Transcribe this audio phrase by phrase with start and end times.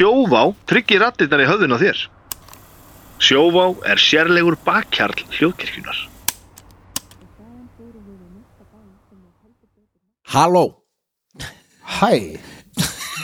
[0.00, 1.98] Sjóvá tryggir rattirnar í höfðun á þér.
[3.20, 5.98] Sjóvá er sérlegur bakkjarl hljóðkirkjunar.
[10.30, 10.62] Halló
[12.00, 12.40] Hæ,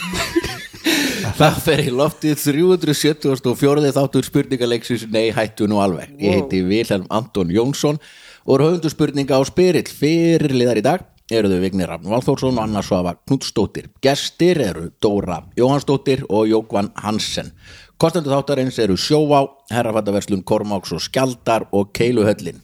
[1.40, 3.94] Það fer í loftið 374.
[3.96, 7.96] þáttur spurningaleiksins Nei hættu nú alveg Ég heiti Vilhelm Anton Jónsson
[8.44, 12.62] og er höfundu spurninga á spyrill fyrirliðar í dag eru þau Vignir Rafn Valþórsson og
[12.62, 17.52] Anna Svafa Knudstóttir Gestir eru Dóra Jóhannsdóttir og Jókvan Hansen.
[17.98, 19.40] Kostendur þáttarins eru Sjóvá,
[19.72, 22.58] Herrafattaverslun Kormáks og Skjaldar og Keiluhöllin.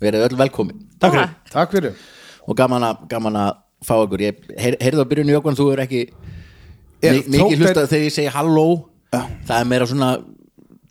[0.00, 0.78] Verið öll velkomin.
[0.98, 1.34] Takk fyrir.
[1.52, 1.72] Takk.
[1.76, 1.96] Fyrir.
[2.48, 3.50] Og gaman að, gaman að
[3.84, 4.22] fá ykkur.
[4.24, 6.00] Ég heyr, heyrðu á byrjunni Jókvan, þú er ekki
[7.02, 8.66] Er- mi- mikið hlustað þegar ég segi halló.
[9.12, 10.08] Það er meira svona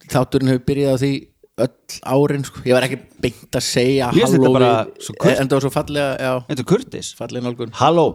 [0.07, 1.11] þátturinn hefur byrjað á því
[1.57, 1.69] öll
[2.05, 2.61] árin sko.
[2.69, 6.67] ég var ekki beint að segja halló bara en það var svo fallega Þetta er
[6.69, 7.09] Kurtis
[7.79, 8.05] Halló?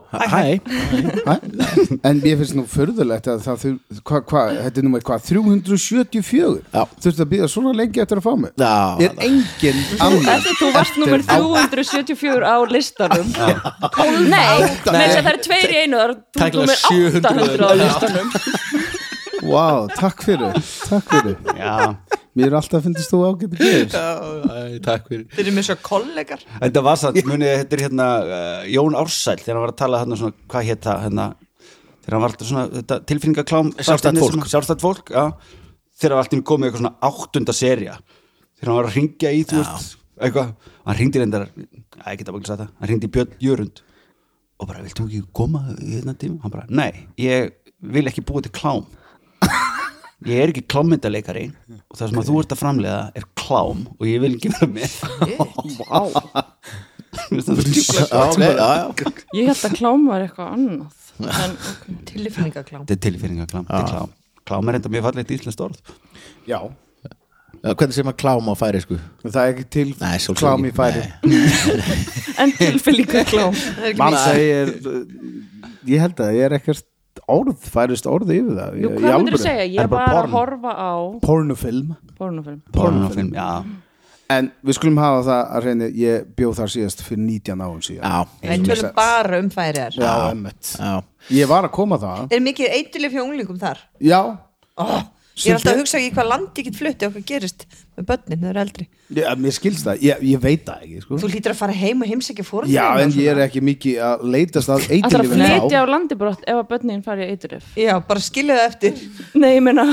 [2.07, 3.65] En mér finnst nú förðulegt að það
[4.07, 6.85] hvað, hva, þetta er nummer hvað, 374 Já.
[7.03, 8.55] Þurftu að býða svona lengi eftir að fá mig?
[8.63, 8.77] Já,
[9.09, 13.35] Er engin annar þú varst nummer 374 á listanum.
[14.31, 16.03] Nei, þess að það er tveir í einu
[16.39, 18.91] Það er 700 800 á listanum
[19.53, 20.55] Vá, takk fyrir,
[20.89, 21.37] takk fyrir.
[21.59, 21.93] Já.
[22.33, 24.03] Mér er alltaf að finnst þú ágætt að gera
[24.49, 25.27] Æ, takk fyrir.
[25.35, 26.41] Þeir eru með svo kollegar.
[26.63, 30.01] Þetta var satt, munið, þetta er hérna uh, Jón Ársæl, þegar hann var að tala
[30.01, 31.27] hérna svona, hvað hétt það, hérna
[31.99, 34.49] þegar hann var alltaf svona, þetta tilfinningaklám Sjálfstætt fólk.
[34.55, 35.25] Sjálfstætt fólk, já.
[36.01, 37.95] Þegar hann var alltaf komið eitthvað svona áttunda serja
[38.57, 39.61] þegar hann var að ringja í, þú
[40.23, 40.49] eitthvað,
[40.87, 41.53] hann ringdi reyndar að
[42.15, 43.77] ég geta bara ekki sagt það, hann ringdi Björn Jörund.
[44.63, 46.01] Og bara, viltu ekki koma í
[50.23, 53.81] ég klám er ekki klámyndaleikari og það sem að þú ert að framlega er klám
[53.97, 54.93] og ég vil ekki vera með.
[57.23, 57.47] Ég
[59.49, 60.93] held að klám var eitthvað annað
[61.45, 61.53] en,
[62.09, 62.83] Tilfinningaklám.
[62.87, 64.11] Þetta er tilfinningaklám, þetta er klám.
[64.49, 65.79] Klám er enda mjög fallegt íslenskt orð.
[66.49, 66.59] Já,
[67.63, 68.97] Já, hvernig sem að kláma á færi sko?
[69.23, 71.05] Það er ekki til Nei, klám í færi.
[72.43, 73.55] En tilfyllinga klám
[74.01, 74.73] Man segir
[75.87, 76.87] Ég held að ég er ekkert
[77.29, 79.63] orð færist orð yfir það Jú, hvað myndir þú segja?
[79.65, 80.93] Er Ég bara var að horfa á
[81.25, 81.95] Pornofilm.
[82.19, 82.61] Pornofilm.
[82.75, 83.49] Pornofilm, já.
[84.33, 88.05] En við skulum hafa það að reyna Ég bjóð þar síðast fyrir 19 árum síðan.
[88.07, 90.93] Já, Við tölum bara um færiðar Já, emmitt já.
[91.37, 93.83] Ég var að koma það Er mikið eitulif hjá unglingum þar?
[94.01, 94.21] Já,
[94.81, 95.03] Oh,
[95.37, 97.67] ég er alltaf að hugsa ekki hvað landi get flutti og hvað gerist
[97.99, 98.85] með börnin, þau eru eldri.
[99.13, 99.99] Ég, mér skilst það.
[100.07, 101.17] Ég, ég veit það ekki sko.
[101.21, 104.23] Þú lítur að fara heim og heimsækja fór Já, en ég er ekki mikið að
[104.33, 107.77] leitast að Það er að flytja á landi brott ef að börnin fari í eiturif
[107.77, 109.05] Já, bara skilja það eftir.
[109.37, 109.85] Nei, ég meina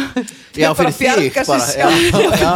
[0.56, 1.68] Já, bara fyrir þig bjarga sér bara.
[1.76, 1.90] Já,
[2.46, 2.56] já,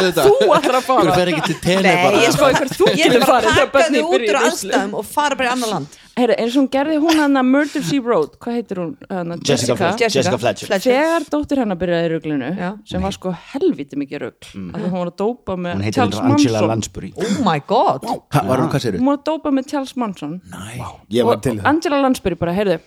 [0.00, 0.24] auðvitað.
[0.24, 2.90] Þú ætlar að Þú fara fer ekki til tele Nei, bara ég sko Eitthvað þú
[2.90, 4.50] Ég er getur bara farið að þegar taka börnin þau út byrja úr í rusli.
[4.50, 5.98] aðstæðum og fara bara í annar land.
[6.20, 8.90] Heyrðu, eins og hún gerði hún hann að Murder Sea Road Hvað heitir hún?
[9.08, 10.10] Hana, Jessica Fletcher.
[10.10, 10.72] Jessica Fletcher.
[10.82, 12.70] Þegar dóttir hennar byrjaði í ruglinu Já.
[12.90, 14.48] sem var sko helviti mikið rugl.
[14.58, 14.69] Mm.
[14.74, 16.70] Að hún var að dópa með Hún heitir Charles reyndar Angela Manson.
[16.72, 17.10] Lansbury.
[17.16, 18.06] Oh my god.
[18.34, 20.36] Ha, Var hún hún var að dópa með Charles Manson.
[21.10, 22.78] Ég var og, Angela Lansbury bara, heyrðu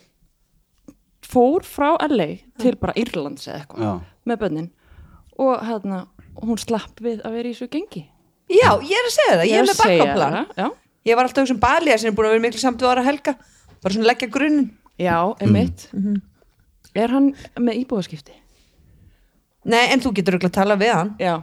[1.34, 2.30] fór frá LA
[2.62, 4.70] til bara Írlands eða eitthvað með bönnin
[5.42, 6.04] og hérna,
[6.44, 8.04] hún slapp við að vera í svo gengi.
[8.54, 10.76] Já, ég er að segja það, ég er að með bakkaplan.
[11.04, 12.92] Ég var alltaf að hugsa um Balía sem er búin að vera miklu samt við
[12.92, 13.34] ára helga.
[13.84, 14.70] Bara svona leggja grunninn.
[15.02, 15.88] Já, einmitt.
[15.92, 16.22] Mhm.
[16.96, 18.36] er hann með íbúðaskipti?
[19.66, 21.12] Nei, en þú getur örugglega að tala við hann.
[21.18, 21.42] Já,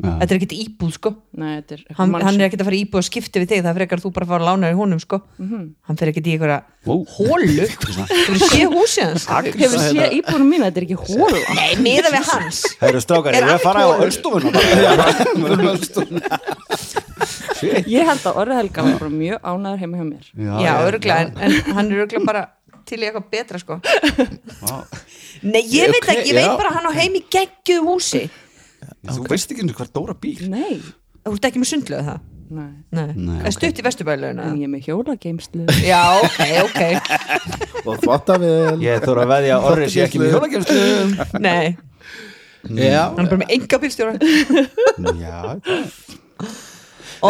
[0.00, 1.10] Þetta er ekkit íbúð sko.
[1.36, 4.00] Nei, er hann, hann er ekkit að fara íbúð að skipta við þig það frekar
[4.00, 5.18] þú bara að fara að lána í honum sko.
[5.40, 7.04] Hann fer ekkit í einhverja Ó.
[7.16, 7.66] hólu.
[7.68, 9.24] Þú eru sé húsið hans?
[9.60, 12.58] Hefur séð íbúðunum mín, þetta er ekki hóla Nei, miða við hans.
[12.80, 14.50] Það eru strákar, ég er að fara á allt Ölstofuna
[17.90, 20.24] ég held að Orri Helga var bara mjög ánæður heima hjá mér.
[20.64, 22.44] Já, örgulega, en, en hann er örgulega bara
[22.88, 23.76] til í eitthvað betra sko.
[25.44, 26.54] Nei, ég veit ekki, ég veit já.
[26.56, 28.22] bara hann á heim í geggjuð húsi
[29.06, 30.42] Þú veist ekki einu hvað Dóra býr.
[30.52, 30.80] Nei,
[31.24, 32.20] Þú ert ekki með sundlöðu það?
[32.50, 36.80] nei, Nei, Nei, er stutt í vesturbælaugina en ég er með hjólageimslu Já, ok, ok.
[37.86, 40.78] Og þvottavél Ég þóra að veðja að Orri sé ekki með hjólagefstu
[41.46, 41.76] Nei,
[42.74, 43.04] Já.
[43.14, 44.12] Hann er bara með enga bílstjóra
[45.22, 45.36] Já,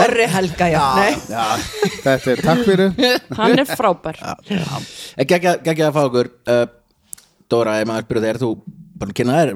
[0.01, 0.83] Orri Helga, já.
[0.97, 1.45] Nei, Já,
[2.05, 2.93] þetta er takk fyrir.
[3.35, 4.21] Hann er frábær.
[5.19, 6.29] Gægja að fá okkur.
[6.47, 6.61] Uh,
[7.51, 8.51] Dóra, ef maður spyrur þegar þú
[9.03, 9.51] bara kynna þér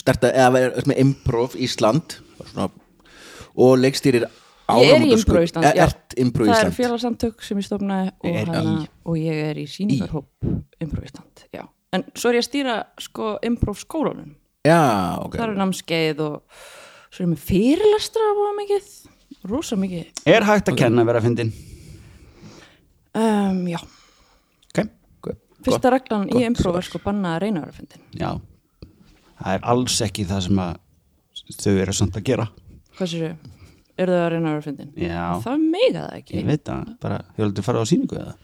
[0.00, 2.18] starta, eða vera með Improv Ísland
[2.50, 2.70] svona,
[3.56, 4.26] og leikstýrir
[4.66, 6.74] Ég er í Improv Ísland, Er- Improv það er Ísland?
[6.74, 10.26] félagsamtök sem ég stofnaði og, Er hana, og ég er í síningarhóp
[10.82, 11.62] Improv Ísland já.
[11.94, 14.34] en svo er ég að stýra sko Improv skólanum.
[14.66, 14.80] Já,
[15.22, 16.42] ok það er námskeið og
[17.14, 18.90] svo er ég með fyrirlestra og mikið
[19.46, 20.10] rosa mikið.
[20.26, 21.52] Er hægt að kenna að vera að fyndin?
[23.14, 23.78] um, já,
[24.74, 24.82] Ok,
[25.22, 25.30] Ok,
[25.64, 26.40] fyrsta reglan gott.
[26.40, 28.02] í Improv er sko banna að reyna að vera fyndin.
[28.18, 28.30] Já
[29.42, 30.74] það er alls ekki það sem að
[31.62, 32.48] þau eru samt að gera
[32.96, 33.54] Hvað sér þau?
[33.96, 34.92] Eru þau að reyna að vera fyndin?
[35.00, 35.24] Já.
[35.44, 38.34] Það mega það ekki ég veit það, bara, hefur aldrei farið á sýningu eða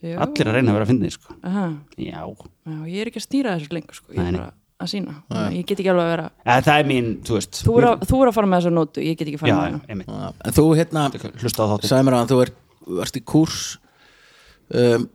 [0.00, 0.16] Já.
[0.24, 1.34] allir að reyna að vera að finna sko.
[1.44, 1.66] Aha.
[2.00, 4.14] já, Já, ég er ekki að stýra þessu lengur sko.
[4.14, 5.16] Ég er bara að sína
[5.52, 8.04] Ég get ekki alveg að vera eða, það er mín, þú veist Þú er að,
[8.08, 10.30] þú er að fara með þessu nótu, ég get ekki að fara já, með Já,
[10.48, 11.04] En þú hérna
[11.42, 12.52] hlusta á þáttir sagði mér að þú er,
[13.00, 13.60] varst í kúrs
[14.80, 15.06] um,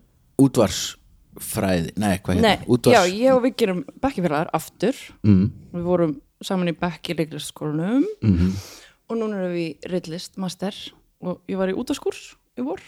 [1.35, 2.53] útvarsfræði Nei, hvað hérna?
[2.67, 4.95] Útvars, já, ég og við gerum bekkifélagar aftur.
[5.27, 5.51] Mm.
[5.75, 8.57] Við vorum saman í bekki leiklistskólanum Mm
[9.05, 10.73] og núna erum við í rillist master.
[11.21, 12.81] Og ég var í útaskurs í vor.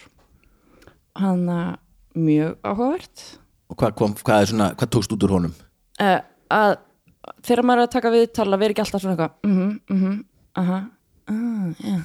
[1.13, 1.75] Hann að
[2.17, 3.25] mjög áhugavert.
[3.69, 5.53] Og hvað, kom, hvað, er svona, hvað tókst út úr honum?
[6.01, 6.73] uh, að
[7.45, 10.19] þegar maður er að taka viðtal að vera ekki alltaf svona eitthvað mhm, mhm,
[10.57, 10.77] aha
[11.29, 11.97] ah, já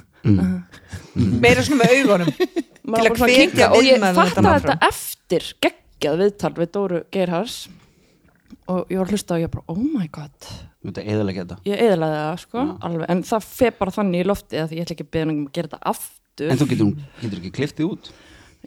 [1.43, 2.31] meira svona með augunum.
[2.83, 4.49] Maður Til var að kinka og ég áfram.
[4.49, 5.49] þetta eftir
[6.03, 7.57] geggjað viðtal við Dóru Geirhars.
[8.71, 10.49] Og ég var að hlusta og ég bara oh my god.
[11.67, 13.07] Ég eðlaði það sko alveg.
[13.15, 15.53] En það fer bara þannig í lofti að ég ætla ekki að beða um að
[15.57, 16.51] gera þetta aftur.
[16.53, 16.91] En þú getur,
[17.23, 18.11] getur ekki kliftið út?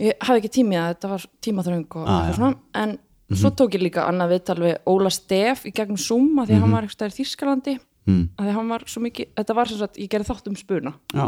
[0.06, 2.56] Ég hafði ekki tími að þetta var tímaþröng og Ah, svona.
[2.76, 2.98] En
[3.32, 6.66] svo tók ég líka annað viðtal við Óla Stef í gegnum Zoom að því að
[6.66, 7.78] hann var eitthvað í Þýskalandi.
[8.06, 8.26] Mm.
[8.38, 10.92] að því hann var svo mikið, þetta var sem sagt ég gerði þátt um spuna.
[11.10, 11.24] Já,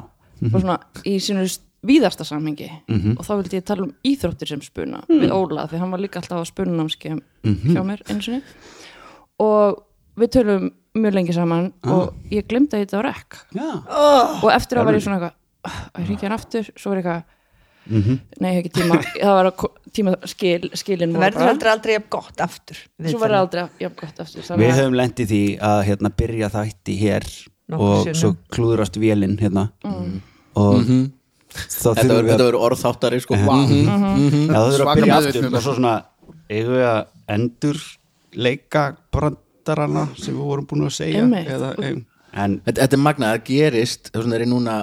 [0.53, 0.75] og svona
[1.09, 1.45] í sínu
[1.85, 2.69] víðasta samhengi.
[3.17, 6.19] Og þá vildi ég tala um íþróttir sem spuna við Óla því hann var líka
[6.21, 7.21] alltaf á spununámskeið
[7.73, 8.41] hjá mér einu sinni.
[9.39, 9.83] Og
[10.17, 13.67] við tölum mjög lengi saman og ég glemdi að þetta var ekk já.
[14.43, 15.33] og eftir að var ég svona eitthvað
[15.63, 17.23] "Ah, að ég ríkja hann aftur, svo var ég eitthvað
[18.41, 18.95] nei, ég hef ekki tíma.
[19.21, 19.51] Það var
[19.95, 22.77] tíma skil, skilin það verður heldur aldrei jafn gott aftur
[23.07, 27.27] svo verður aldrei jafn gott aftur við höfum lendið því að hérna, byrja þætti hér
[27.67, 28.19] Nokkrum og sinnum.
[28.19, 29.69] svo klúðrast vélinn hérna.
[29.85, 30.21] Mm.
[30.55, 31.11] og Mhm.
[31.57, 33.37] Þetta verður að verður orðþáttari sko.
[33.37, 35.47] Já, það þurfum við að Svaka byrja aftur.
[35.47, 35.93] með og svo svona
[36.49, 36.99] eigum við að
[37.37, 37.81] endur
[38.37, 38.83] leika
[39.13, 41.23] brandarana sem við vorum búin að segja?
[41.43, 41.71] Eða,
[42.37, 44.75] en þetta, þetta er magnað, það gerist þess vegna er ég núna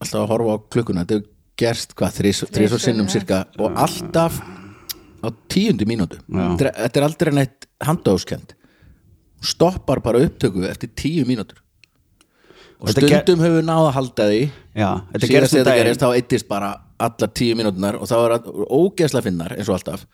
[0.00, 1.28] alltaf að horfa á klukkuna þetta er
[1.60, 4.40] gerst hvað, þrís og sinnum cirka og alltaf
[5.20, 6.20] á tíundu mínútu.
[6.32, 8.54] Þetta er, aldrei neitt handóskend
[9.40, 11.60] stoppar bara upptöku eftir tíu mínútur
[12.80, 14.40] og stundum hefur við náð að halda því
[14.80, 18.34] síðast gerist þegar um þetta gerist þá eittist bara allar tíu mínútunar og þá er
[18.36, 20.06] það ógeðsla finnar eins og alltaf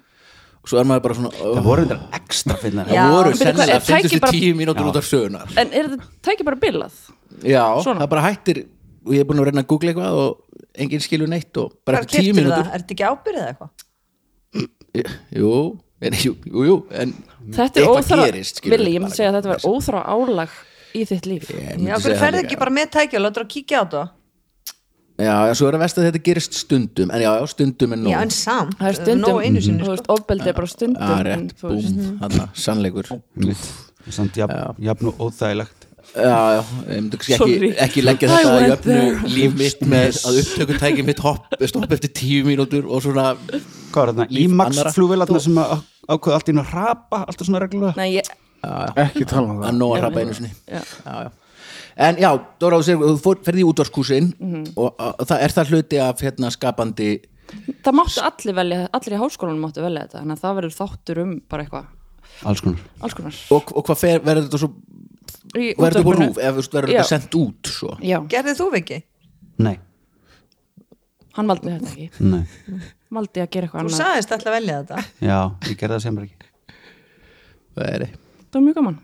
[0.67, 2.99] og svo er maður bara svona það oh, voru þetta ekstra finnar Já.
[2.99, 4.91] það voru sennilega er tæki fyndustu bara- tíu mínútur Já.
[4.91, 6.97] út af sögunar en er þetta tæki bara bilað
[7.43, 8.01] já, Svona.
[8.03, 8.63] það bara hættir
[9.07, 12.03] og ég er búin að reyna að googla eitthvað og enginn skilur neitt og bara
[12.03, 12.73] eftir tíu keyptirðu mínútur það?
[12.75, 13.71] Er þetta ekki ábyrðið eða eitthvað?
[15.37, 15.53] jú,
[16.01, 17.15] en, jú, jú, jú en
[17.55, 17.85] þetta
[18.27, 20.59] er skilur Vili, ég myndi segja að þetta var óþráð álag
[20.95, 21.49] í þitt líf.
[21.51, 24.05] Já, það ferði ekki bara með tæki og látur að kíkja á þetta?
[25.17, 28.01] já, já, svo er að vest að þetta gerist stundum en já, já, stundum er
[28.03, 28.11] nóg.
[28.13, 29.95] Já, en samt, það er stundum, nóg einu sinni þú sko.
[29.97, 33.09] veist, ofbeldi er bara stundum Já, en rétt, þú veist- búm, hann sannleikur.
[34.13, 35.87] Samt jafn, jafn og óþægilegt.
[36.17, 36.23] Já,
[36.55, 37.57] já, ég myndi kannski Sorry.
[37.73, 39.31] ekki, ekki leggja I þetta went öfnu there.
[39.35, 44.13] líf mitt með að upptökutæki mitt hopp, stopp eftir tíu mínútur og svona hvað var
[44.13, 44.93] þarna, Líf IMAX annarra.
[44.95, 45.75] flugvélarna sem að
[46.09, 47.97] ákveða allt í einu að rapa alltaf svona reglulega?
[47.99, 48.31] Nei, ég,
[49.07, 50.53] ekki tala um að það að hrapa einu sinni.
[50.67, 50.81] Já.
[50.83, 51.31] já, já.
[52.07, 52.29] En já,
[52.61, 52.85] Dóra, þú
[53.25, 54.65] þú ferði í útvarskúsin Mhm.
[54.77, 57.11] og að, það er það hluti af hérna skapandi
[57.87, 61.21] það máttu allir velja allir í háskólanum máttu velja þetta þannig að það verður þáttur
[61.23, 61.87] um bara eitthvað.
[62.45, 62.81] Alls konar.
[63.01, 63.35] Alls konar.
[63.55, 64.71] Og, og hvað fer, verður þetta svo
[65.57, 67.71] Í verður þetta búið rúf, ef þú veist, verður þetta sendt út
[68.29, 68.99] Gerðið þú ekki?
[69.59, 69.77] nei,
[71.39, 72.11] hann valdi þetta ekki.
[72.21, 72.45] Nei,
[73.17, 74.01] valdi að gera eitthvað Þú annað.
[74.03, 75.05] sagðist alltaf að velja þetta.
[75.31, 75.39] Já,
[75.71, 76.51] ég gerði það sem ekki.
[77.77, 78.07] Það er
[78.51, 78.97] það var mjög gaman.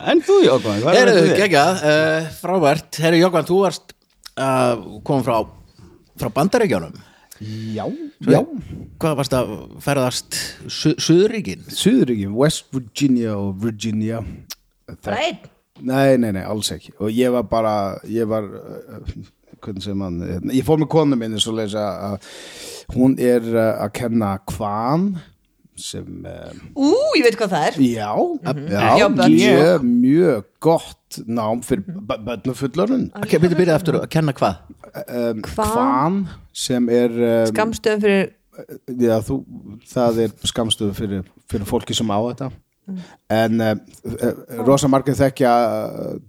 [0.00, 0.64] En þú er
[0.96, 3.00] Herðu, þetta geggjað, uh, frábært.
[3.04, 3.94] Herru Jókvan, þú varst
[4.40, 4.74] uh,
[5.06, 5.36] kom frá,
[6.20, 6.96] frá bandaríkjánum
[7.40, 7.86] Já,
[8.28, 8.40] já.
[9.00, 10.36] Hvað varst að ferðast
[10.68, 11.62] su Suðuríkin?
[11.72, 14.20] Suðuríkjum, West Virginia og Virginia.
[15.00, 15.38] Bara einn?
[15.80, 16.92] Nei, nei, nei, alls ekki.
[17.00, 17.72] Og ég var bara,
[18.12, 19.14] ég var uh,
[19.64, 22.28] hvernig sem hann, hérna, ég fór með konu minni svo leys að
[22.92, 25.14] hún er uh, að kenna kvam
[25.82, 27.78] sem uh, Ú, ég veit hvað það er.
[27.84, 28.10] Já,
[28.70, 29.34] já, Já, börn.
[29.36, 34.60] mjög, mjög gott nám fyrir bönn og fullorinn Ok, byrja, byrja aftur að kenna hvað?
[35.00, 35.70] um, Kvam?
[35.72, 36.18] kvam
[36.66, 38.28] sem er um, Skamstöðum fyrir
[39.00, 39.38] já, þú,
[39.88, 42.50] það er skamstöðu fyrir, fyrir fólki sem á þetta.
[43.32, 43.72] En uh,
[44.10, 44.34] uh,
[44.66, 45.52] rosa margir þekkja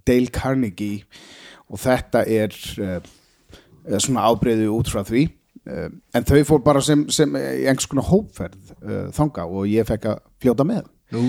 [0.08, 1.02] Dale Carnegie
[1.72, 3.00] og þetta er uh,
[3.98, 5.26] svona ábreyðu út frá því
[5.66, 10.24] en þau fór bara sem, sem einhvers konar hópferð uh, þanga og ég fekk að
[10.42, 10.90] fljóta með.
[11.12, 11.22] Nú.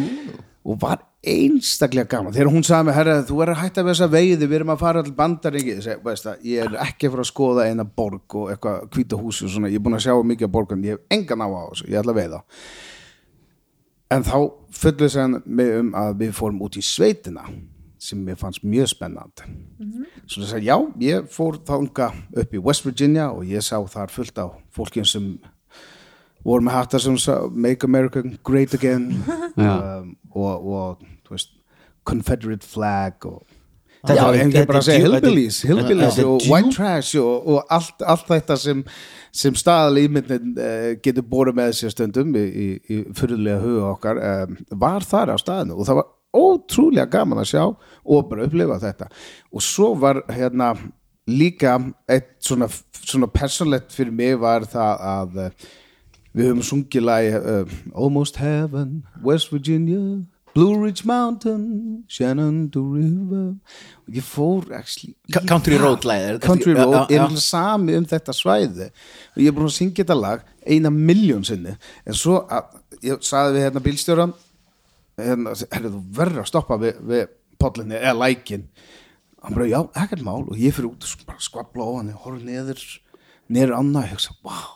[0.62, 2.34] og var einstaklega gaman.
[2.34, 4.82] Þegar hún sagði mig, herra, þú er að hætta við þessa veiði við erum að
[4.82, 9.18] fara all bandaríki ég, er ekki að fara að skoða eina borg og eitthvað hvíta
[9.18, 11.48] húsi og svona, ég er búin að sjá mikið af borgun, ég hef engan á
[11.50, 12.40] á þessu, ég ætla að veiða.
[14.12, 14.36] En þá
[14.82, 17.46] fullið sér mig um að við fórum út í sveitina
[18.02, 19.46] sem mér fannst mjög spennandi.
[20.26, 22.08] Svo þess að já, ég fór þanga
[22.42, 25.28] upp í West Virginia og ég sá þar fullt á fólkin sem
[26.42, 29.10] voru með hattar sem sa, Make America Great Again.
[29.52, 31.50] Um, og, og veist,
[32.08, 33.42] Confederate Flag og
[34.02, 37.68] Þetta Já, var- ég hef bara að segja hillbillies, hillbillies og white trash og, og
[37.70, 38.80] allt, allt þetta sem,
[39.30, 42.66] sem staðal ímyndin uh, getur búið með sér stundum í, í,
[42.96, 47.50] í fyrirlega huga okkar um, var þar á staðinu og það var ótrúlega gaman að
[47.52, 49.08] sjá og bara upplifa þetta.
[49.52, 50.72] Og svo var hérna
[51.28, 51.76] líka
[52.10, 55.70] eitt svona, svona persónlegt fyrir mig var það að uh,
[56.32, 60.22] við höfum sungið lagi uh, Almost Heaven, West Virginia
[60.54, 63.54] Blue Ridge Mountain Shenandoah River.
[64.06, 65.84] Og ég fór actually Country það.
[65.86, 68.88] Road lagið, Country Road já, já, er sami um þetta svæði.
[69.32, 71.72] Og ég er búin að syngja þetta lag eina miljón sinni
[72.06, 74.34] en svo að, ég saði við hérna bílstjóran
[75.20, 77.24] hérna, herrðu þú verður að stoppa við, við
[77.62, 78.68] pollinni eða lækin.
[79.42, 80.44] Hann bara, já, ekkert mál.
[80.46, 82.84] Og ég fyrir út og bara skvabla á hann horf neður,
[83.52, 84.70] neður annað og hugsa, wow,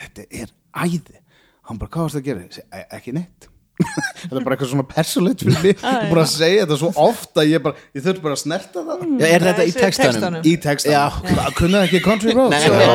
[0.00, 1.20] þetta er æði.
[1.68, 2.40] Hann bara, hvað varst að gera?
[2.46, 3.48] Ég segi, "E- ekki neitt.
[4.18, 5.76] Þetta er bara eitthvað svona persónlegt fyrir mig.
[5.78, 8.82] Ég er bara að segja þetta svo ofta ég, bara, ég þurft bara að snerta
[8.88, 9.04] það.
[9.20, 10.16] Já, er þetta í textanum?
[10.16, 10.40] textanum.
[10.42, 11.20] í textan,
[11.60, 12.50] kunnaði ekki Country Road?
[12.50, 12.88] Nei, Svo- nei,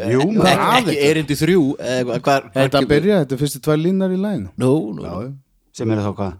[0.00, 3.62] nei, jú, ekki, erindi þrjú eða hvað- hvar, hvar Þetta kemur- byrja, þetta er fyrstu
[3.62, 4.18] tvær línar í
[4.58, 5.36] Nú, nú, nú.
[5.76, 6.38] Sem eru þá hvað?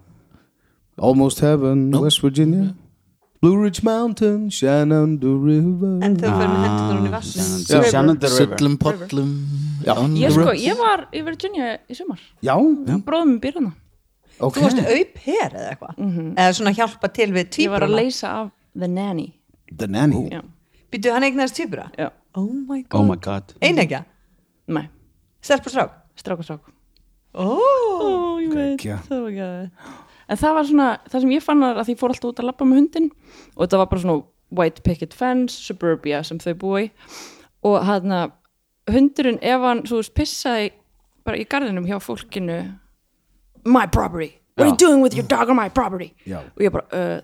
[1.00, 2.70] Almost Heaven, West Virginia.
[3.40, 5.94] Blue Ridge Mountain, Shenandoah River.
[6.04, 7.84] En þau fyrir með hendur hún í vassinu Já.
[7.88, 8.58] Shenandoah River.
[8.58, 9.30] Sullum pollum.
[9.96, 12.20] On Ég sko, ég var í Virginia í sumar.
[12.44, 12.52] Já,
[13.06, 13.72] Bróðum minn býr hana
[14.40, 14.56] ok.
[14.56, 16.00] Þú varst aup her eða eitthvað?
[16.34, 19.28] Eða svona hjálpa til við Ég var að leysa af The Nanny.
[19.70, 20.26] The Nanny?
[20.32, 20.42] Já,
[20.92, 23.54] býtu hann eignast tvíbra já, oh my god, oh my god.
[23.62, 24.04] Einegja,
[24.70, 24.86] nei,
[25.44, 26.70] stelp og strák strák og strák
[27.34, 27.60] oh.
[28.00, 28.10] Ó,
[28.42, 29.98] ég veit, það var ekki
[30.30, 32.66] En það var svona, það sem ég fann að því fór alltaf út að labba
[32.68, 33.08] með hundin
[33.56, 34.18] og þetta var bara svona
[34.60, 36.84] white picket fence, suburbia sem þau búi
[37.66, 38.14] og hann
[38.90, 40.70] hundurinn ef hann, veist, pissaði
[41.26, 42.60] bara í garðinum hjá fólkinu
[43.66, 46.14] my property, what are you doing with your dog on my property?
[46.26, 46.40] Já.
[46.46, 47.18] og ég bara, uh,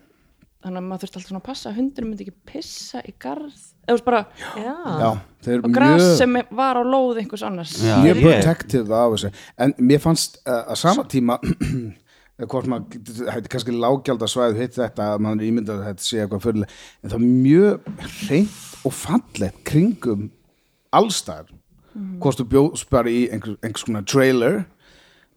[0.66, 3.75] þannig að maður þurfti alltaf svona að passa hundurinn myndi ekki pissa í veist
[4.06, 4.22] bara,
[4.56, 4.74] já.
[5.00, 5.10] Já,
[5.46, 7.74] þeir og eru gras mjög sem var á lóð einhvers annars.
[7.82, 7.96] Já.
[8.02, 9.30] mjög protective af þessu.
[9.62, 15.10] En mér fannst uh, að sama tíma eða hvort maður er kannski lágjaldasvæð hitt þetta
[15.14, 17.92] að maður ímyndað að þetta sé eitthvað fyrirlega en það er mjög
[18.30, 20.26] reynd og fallegt kringum
[20.96, 21.54] allstæðar
[22.20, 24.58] hvort þú bjóðst bara í einhvers, einhvers konar trailer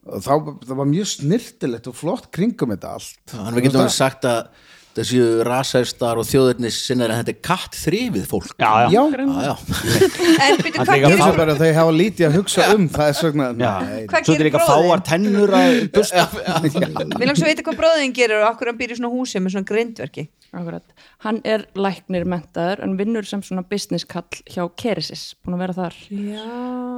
[0.10, 0.34] og þá
[0.66, 3.20] það var mjög snirtilegt og flott kringum þetta allt.
[3.32, 4.50] Þannig við getum sagt að
[4.98, 8.54] það séu rasæstar og þjóðurnis sinnar en þetta er katt þrifið fólk.
[8.60, 9.04] Já, já, Já,
[9.46, 13.12] já, en Hann hvað gerir hugsa bara að þeir hafa lítið að hugsa um það
[13.12, 16.26] er svona, Hvað svo þetta er gerir líka fáar tennur að busta.
[17.16, 19.56] Mér langs að vita hvað bróðin gerir og okkur hann býr í svona húsi með
[19.56, 20.84] svona grindverki Akkurat.
[21.22, 25.76] Hann er læknir mentaður en vinnur sem svona business kall hjá Keresis, búin að vera
[25.78, 26.46] þar Já.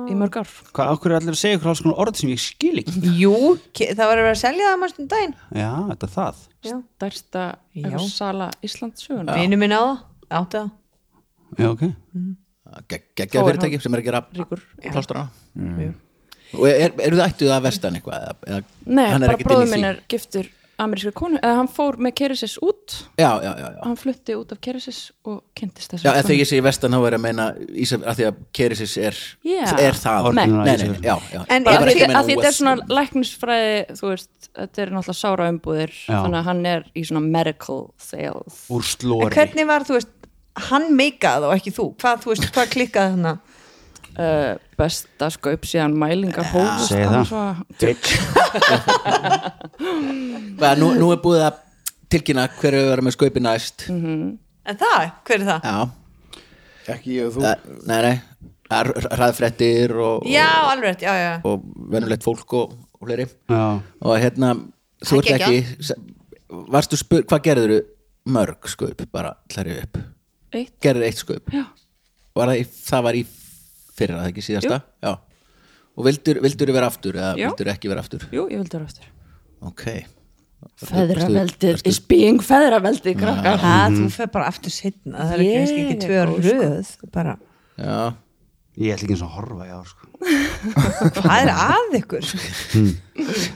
[0.07, 0.53] í mörg ár.
[0.71, 3.01] hvað, okkur er allir að segja ykkur alls konar orð sem ég skil ekki?
[3.19, 3.33] Jú,
[3.75, 6.39] það var að vera að selja það mannst um daginn já, þetta er það.
[6.61, 7.43] Já, Stærsta
[8.13, 9.35] sala Íslands söguna.
[9.35, 9.99] vinnu minn á það,
[10.39, 10.71] átti það.
[11.59, 11.83] Já, ok.
[12.87, 14.61] Ge- geggja fyrirtæki sem er að gera Ríkur.
[14.85, 15.25] plástra
[16.51, 19.41] og er, eru þið ættuð að vestan eitthvað eða, eða, Nei, hann er bara ekkert
[19.41, 19.75] inn í bróður því?
[19.75, 20.49] minn er giftur
[20.81, 23.79] amerískri konu, eða hann fór með Keresis út, já, já, já, já.
[23.85, 26.05] hann flutti út af Keresis og kynntist þessu.
[26.07, 27.47] Já, eða þegar ég segi vestan þá er að meina
[27.85, 29.65] Ísaf, að því að Kerisis er, Já.
[29.77, 30.45] er það Nei.
[30.47, 32.37] nei, nei, nei, já, já En Ég var að ekki því að meina að því
[32.37, 36.17] þetta er svona læknisfræði, þú veist, þetta er náttúrulega sára umbúðir, Já.
[36.17, 38.63] þannig að hann er í svona medical sales.
[38.71, 40.13] úr En slóri hvernig var, þú veist,
[40.71, 43.31] hann meikaði og ekki þú hvað, þú veist, hvað klikkaði hann
[44.21, 47.55] Uh, besta skaup síðan mælingar hófust segi hann það.
[50.81, 51.61] nú, nú er búið að
[52.11, 53.87] tilkynna hver hefur verið með skaupi næst.
[53.89, 55.65] En það, hver er það?
[55.65, 55.79] Já,
[56.93, 57.45] ekki ég og þú.
[57.47, 58.13] Það, nei, nei.
[58.71, 63.09] Það er hraðfrettir og, Já, alveg rétt, já, já og, og venulegt fólk og, og
[63.09, 63.25] fleiri.
[63.51, 64.53] Já, og hérna,
[65.01, 65.99] þú ert Það er ekki
[66.71, 67.77] varstu spur, hvað gerður
[68.31, 69.99] mörg skaup, bara hlæri upp?
[70.51, 71.51] Eitt, gerður eitt skaup?
[71.55, 71.65] Já,
[72.37, 73.25] var það, í,
[73.91, 74.79] það í fyrra, það ekki síðasta?
[75.03, 75.11] Já,
[75.91, 78.25] og vildur, vildur vera aftur eða vildur ekki vera aftur?
[78.31, 79.13] Jú, ég vildi vera aftur.
[79.67, 79.85] Ok.
[80.81, 83.61] Feðraveldið is being feðraveldið, krakkar.
[83.61, 86.51] Ha, þú fer bara aftur setna það er ekki tvö er góð, sko.
[86.59, 87.33] röð bara,
[87.81, 87.95] já,
[88.77, 90.09] ég ætla ekki eins og að horfa í ár sko.
[91.17, 92.29] hvað er að ykkur?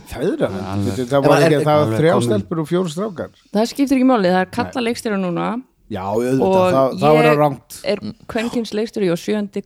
[0.09, 1.03] Feðra, alveg.
[1.11, 2.27] það var ekki það var alveg þrjá komin.
[2.29, 3.39] stelpur og fjóru strákar?
[3.53, 5.49] Það skiptir ekki máli, það er kalla leikstjóra núna.
[5.93, 7.75] Já, auðvitað, og það, það var ég rangt.
[7.85, 8.01] er
[8.33, 9.61] kvenkins leikstjóri og sjöndi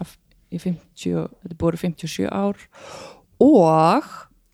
[0.00, 0.16] af,
[0.50, 2.56] í 50, þetta er búið 57 ár.
[3.40, 4.04] Og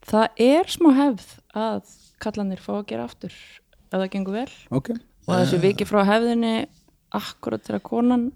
[0.07, 4.51] það er smá hefð að kallanir fá að gera aftur ef það gengur vel.
[4.71, 4.93] Ok.
[5.27, 6.55] Og þessi viki frá hefðinni
[7.17, 8.29] akkurat þegar konan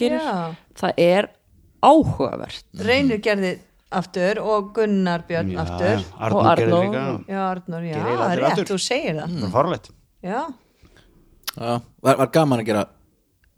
[0.00, 0.20] gerir.
[0.20, 0.54] Já.
[0.80, 1.28] það er
[1.84, 2.64] áhugavert.
[2.84, 3.54] Reynir gerði
[3.90, 6.04] aftur og Gunnar Björn aftur.
[6.30, 6.84] Og Arnur gerir Arnór.
[6.84, 7.04] líka.
[7.32, 8.68] Já, Arnur, já, Gerir rétt, aftur.
[8.70, 9.38] þú segir það.
[9.40, 9.90] Bara farlegt
[10.20, 10.40] Já,
[11.56, 11.72] Já,
[12.04, 12.84] var, var gaman að gera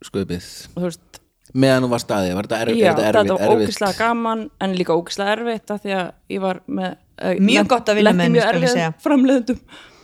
[0.06, 0.46] sköpið?
[0.72, 1.21] Og þú veist,
[1.52, 3.68] meðan þú var staðið, var þetta erf, já, er þetta þetta erfitt, var erfitt?
[3.68, 7.92] ógislega gaman en líka ógislega erfitt af því að ég var með uh, Mjög gott
[7.92, 9.60] að vinna með henni, erfið framleiðendum.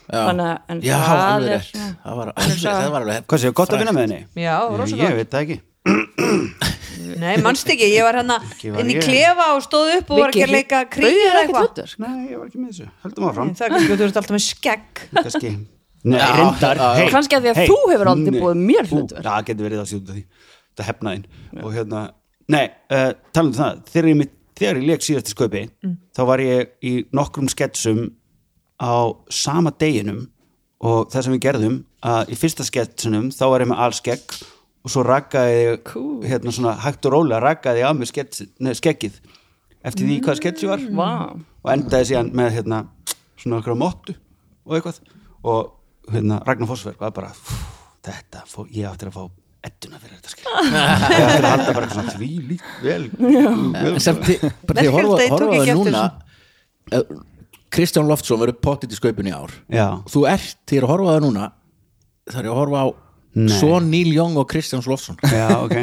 [0.08, 0.22] Já.
[0.24, 2.76] þannig að en Já, það alveg er það var, alveg, saga.
[2.78, 4.20] það var alveg hvað séu, gott að vinna með henni?
[4.40, 5.58] já, rosa ég veit það ekki.
[7.22, 10.44] Nei, mannst ekki, ég var hérna inn í klefa og stóð upp og var ekki
[10.46, 11.94] að leika þér eða eitthvað.
[12.04, 13.52] nei, ég var ekki með þessu, höldum áfram.
[13.58, 15.02] Það er kannski að þú ert alltaf með skegg.
[15.18, 15.52] Kannski
[16.08, 18.90] reyndar, Kannski af því að þú hefur aldrei boðið mér.
[18.92, 20.24] Já, það getur verið að sjúta því
[20.78, 21.24] Það hefnaðin
[21.62, 22.02] og hérna,
[22.48, 24.28] nei, uh, talum um það þegar ég,
[24.62, 25.64] ég leik síðast í sköpi
[26.14, 28.04] þá var ég í nokkrum sketsum
[28.78, 30.28] á sama deginum
[30.78, 34.36] og það sem við gerðum að í fyrsta sketsunum þá var ég með allskegg
[34.84, 36.22] og svo rakaði ég Cool.
[36.24, 39.18] hérna svona hægt og rólega rakaði ég skets, nei, skeggið.
[39.84, 40.80] Eftir því hvað sketsi var.
[40.90, 41.34] Vá.
[41.62, 42.78] og endaði síðan með hérna
[43.38, 44.14] svona okkur mottu
[44.66, 45.00] og eitthvað.
[45.44, 47.54] Og hérna Ragnar Fossberg var bara "Fú,
[48.02, 49.30] þetta, fó, ég áttir að fá
[49.66, 53.98] edduna fyrir þetta skil ég áttir að halda bara eitthvað svona því líkt vel, En
[54.04, 56.04] sem þið, bara því að horfa, að ég tók horfa ekki það eftir núna
[56.92, 57.18] eh,
[57.78, 59.52] Kristján Loftsson verður pottit í skaupinu í ár.
[59.68, 59.86] Já.
[60.08, 61.50] þú ert, því að horfa það núna
[62.28, 62.86] það er að horfa á
[63.58, 65.18] svo Neil Young og Kristján Loftsson.
[65.28, 65.76] Já, ok.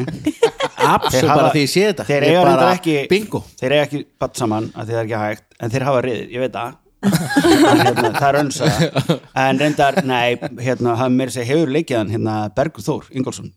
[0.95, 2.05] Absolutt bara því ég sé þetta.
[2.09, 3.43] þeir Ég eiga bara, ekki bingo.
[3.59, 6.43] þeir eiga ekki batt saman að það er ekki hægt en þeir hafa riðið, ég
[6.45, 6.57] veit
[7.05, 8.69] En hérna, það er önsa
[9.37, 13.51] en reyndar, nei, hérna hann meira segja hefur leikið hann hérna Bergur Þór Ingolson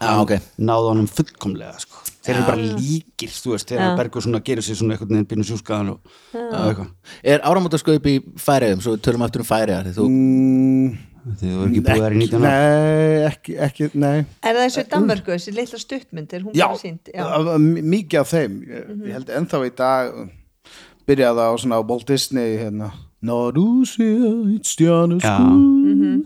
[0.00, 0.34] Já, ok.
[0.58, 2.02] náðu honum fullkomlega sko.
[2.24, 3.96] þeir eru bara líkir, þú veist þegar.
[4.00, 6.92] Bergur svona gerir sér svona einhvern veginn byrnu sjúskaðan og, og eitthvað.
[7.34, 11.82] Er áramótaskaup í færiðum svo við tölum aftur um færiðar þú, mm, Þið voru ekki
[11.86, 14.16] búið þar í 19 ára Nei, ekki, ekki, nei.
[14.44, 16.66] Er það eins og í Danmörku, þessi litla stuttmynd er hún Já,
[17.08, 17.24] Já,
[17.64, 18.58] mikið af þeim.
[18.68, 20.18] Ég, ég held ennþá í dag
[21.08, 22.90] byrjaði á svona á Walt Disney hérna
[23.24, 24.04] Norúsi,
[24.52, 25.38] eitt stjánu Já,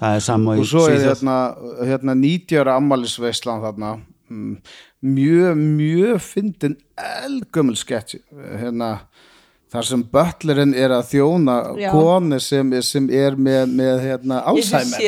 [0.00, 1.38] það er saman og svo er hérna,
[1.88, 3.94] hérna 90 ára ammælisveislan þarna.
[4.28, 4.58] Mm,
[5.16, 6.76] mjög, mjög fyndin
[7.24, 8.18] elgömmul sketch
[8.60, 8.98] hérna
[9.72, 11.90] þar sem böllerinn er að þjóna Já.
[11.92, 15.00] konu sem, sem er með, með hérna, Alzheimer.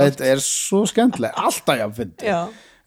[0.00, 2.28] þetta er svo skemmtileg, alltaf ég fyndi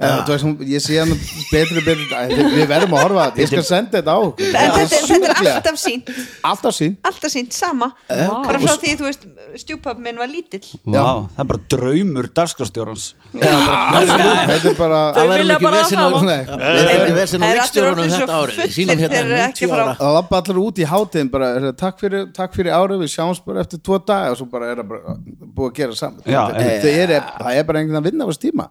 [0.02, 1.12] Uh, veist, ég sé hann
[1.52, 5.78] betri betri við, verðum að horfa ég skal senda þetta á þetta, þetta er alltaf
[5.78, 6.08] sínt
[6.42, 7.92] alltaf sín alltaf sínt, sama.
[8.10, 9.28] Eh, bara frá því, þú veist,
[9.62, 10.64] stjúpappi minn var lítill.
[10.86, 16.08] Vá, það er bara draumur dagskrastjórans þetta er bara það verður ekki bara vesen á
[16.12, 16.40] Nei.
[16.48, 18.62] það verður ekki vesen á Það svo þetta árið.
[18.78, 19.94] Hérna þeir eru ekki 90 frá- ára.
[20.02, 23.64] Að lappa allir út í hátíðin bara, takk, fyrir, takk fyrir árið, við sjáumst bara
[23.66, 26.26] eftir tvo dag og svo bara er það bara búið að gera saman.
[26.26, 28.68] Það, það, er, það er bara einhvern að vinna á þessu tíma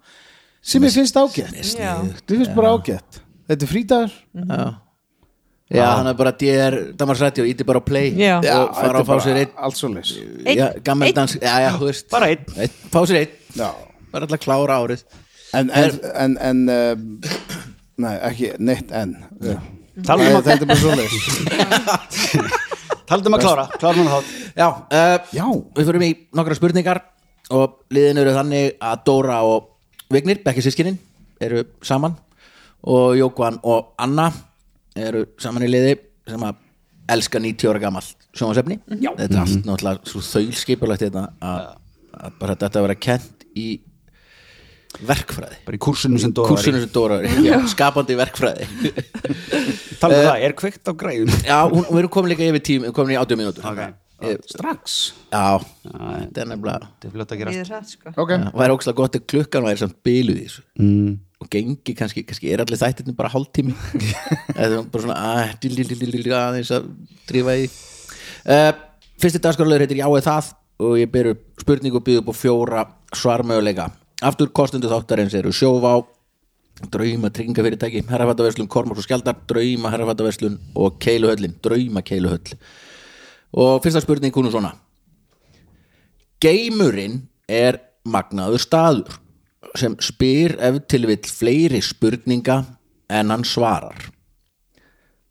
[0.62, 1.56] sem ég finnst ágætt.
[1.56, 3.20] Ég finnst bara ágætt.
[3.50, 4.14] Þetta er frídagur.
[4.34, 4.62] Já.
[5.70, 9.20] Já, þannig að bara DR, Damars Radio, íti bara á play og fara að fá
[9.22, 9.52] sér einn.
[11.78, 12.08] þú veist.
[12.10, 12.72] Bara einn.
[12.90, 13.68] Fá sér einn, Já.
[14.10, 15.04] bara alltaf klára árið.
[15.54, 17.06] En, en, en, en um,
[17.98, 19.16] nei, ekki neitt en
[19.98, 21.16] þetta er bara svo leys
[23.10, 25.46] Taldum að klára, klárum að þátt Já, uh, Já.
[25.74, 27.02] við fyrir í nokkra spurningar
[27.50, 29.69] og liðin eru þannig að Dóra og
[30.10, 30.98] Vignir, bekki sískinin
[31.40, 32.16] eru saman.
[32.90, 34.30] Og Jókvan og Anna
[34.96, 36.58] eru saman í liði sem að
[37.10, 38.06] elska 90 ára gamall
[38.38, 41.64] sjónvarsefni þetta er allt náttúrulega svo þaulskipulagt þetta að,
[42.14, 43.64] að bara þetta að vera kent í
[45.06, 45.58] verkfræði.
[45.66, 46.58] Bara í kursinu sem Dóra var í.
[46.58, 48.66] kursinu sem Dóra er í, já, skapandi verkfræði.
[50.00, 52.82] Talum um það, er kveikt á græðum já, hún, við erum komin líka yfir tím
[52.84, 53.68] við erum komin í 80 mínútur.
[53.70, 53.82] Ok.
[54.20, 54.98] Eh, strax.
[55.32, 58.12] Já, þetta er nefnilega Þetta er fljótt að Líður hratt, sko.
[58.12, 60.64] ok, Já, væri ógslag gott að klukkan væri samt þessu.
[60.78, 61.18] Mm.
[61.40, 63.72] og gengi kannski, kannski er allir þættirni bara hálftími.
[64.60, 66.90] Eða bara svona að, dil, dil, dil, dil, dil, aðeins að
[67.30, 67.64] drífa í.
[68.44, 68.72] Uh,
[69.20, 70.52] fyrsti dagskarlegur heitir Já eða það
[70.84, 72.84] og ég byrju spurningu og býðu upp á fjóra
[73.16, 73.88] svarmöguleika.
[74.20, 75.94] Aftur kostendu þáttarins eru sjóvá
[76.92, 82.56] drauma tryggingafyrirtæki herrafattaverslun, Kormáks og Skjaldar drauma herrafattaverslun og keiluhöllin drauma keiluhöll
[83.52, 84.74] og fyrsta spurning hún er svona
[86.40, 87.76] Geimurinn er
[88.08, 89.18] magnaður staður
[89.76, 92.62] sem spyr ef til vill fleiri spurninga
[93.10, 94.08] en hann svarar.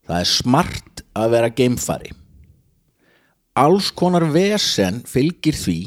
[0.05, 2.11] Það er smart að vera geimfari.
[3.59, 5.79] Alls konar vesen fylgir því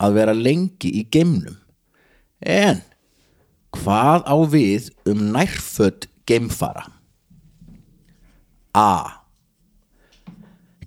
[0.00, 1.58] að vera lengi í geimnum.
[2.40, 2.80] En
[3.76, 6.86] hvað á við um nærfödd geimfara?
[8.70, 9.19] A.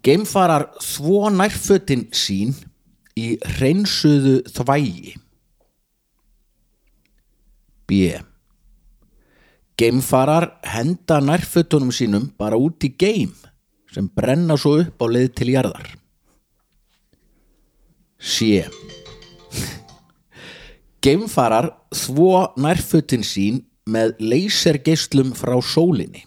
[0.03, 2.51] Geimfarar þvó nærfötin sín
[3.15, 5.13] í hreinsuðu þvægi.
[7.87, 8.09] B.
[9.79, 13.31] Geimfarar henda nærfötunum sínum bara út í geim
[13.93, 15.87] sem brenna svo upp á leið til jarðar.
[18.19, 18.65] C.
[21.03, 26.25] Geimfarar þvó nærfötin sín með leysergeislum frá sólinni.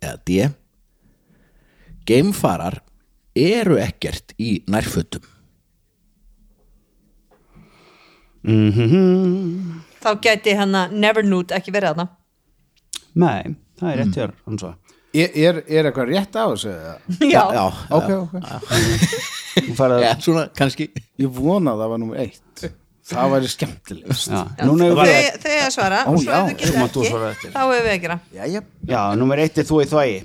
[0.00, 0.48] Eða D.
[2.10, 2.80] Geimfarar
[3.38, 5.22] eru ekkert í nærfötum.
[10.00, 12.06] þá gæti hann að Never Nude ekki verið þarna.
[13.20, 14.72] Nei, það er rétt hér svo.
[15.10, 16.72] Er, er, er eitthvað rétt á þessu?
[16.72, 16.96] eða?
[17.34, 17.64] já, já,
[17.98, 18.34] Ok, ok.
[20.02, 20.88] Ja, svona kannski.
[21.20, 22.66] Ég vona að það var nummer eitt.
[23.10, 24.28] Það væri skemmtilegst
[25.50, 26.02] er að svara.
[26.06, 26.68] Ó, já, ekki
[27.10, 28.18] svara þá hefur við að gera.
[28.38, 28.62] Jæja.
[28.86, 30.20] Já, númer eitt er þú í þvægi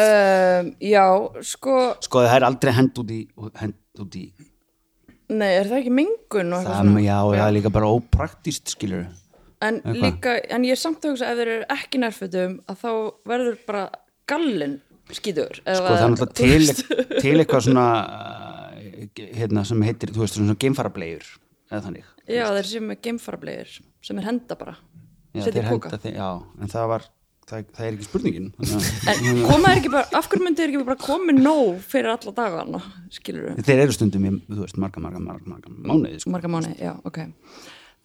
[0.00, 1.04] um, já,
[1.52, 3.20] sko Sko það er aldrei hend út í
[3.60, 4.24] hend út í
[5.32, 7.04] nei, er það ekki mengun og eitthvað svona?
[7.04, 9.06] Já, það er líka bara ópraktist skilur
[9.66, 12.90] en líka, en ég er samt að hugsa ef þeir eru ekki nærfötum að þá
[13.32, 13.86] verður bara
[14.28, 14.76] gallin
[15.16, 20.38] skítur Sko það er náttúrulega til, til eitthvað svona uh, hérna sem heitir, þú veist,
[20.38, 21.26] svona geimfarableiur
[21.70, 22.08] eða þannig.
[22.30, 24.76] Já, þeir sem er geimfarablegir sem er henda bara
[25.36, 26.28] Já, þeir henda þeir, já,
[26.62, 27.06] en það var
[27.46, 28.48] það, það er ekki spurningin.
[29.12, 32.34] En koma þeir ekki bara, af hverju myndi þeir ekki bara komið nóg fyrir alla
[32.40, 32.80] dagana
[33.14, 36.34] skilur við, Þeir eru stundum í, þú veist, marga, marga, marga, mánuði, sko.
[36.34, 37.20] marga mánu já, ok.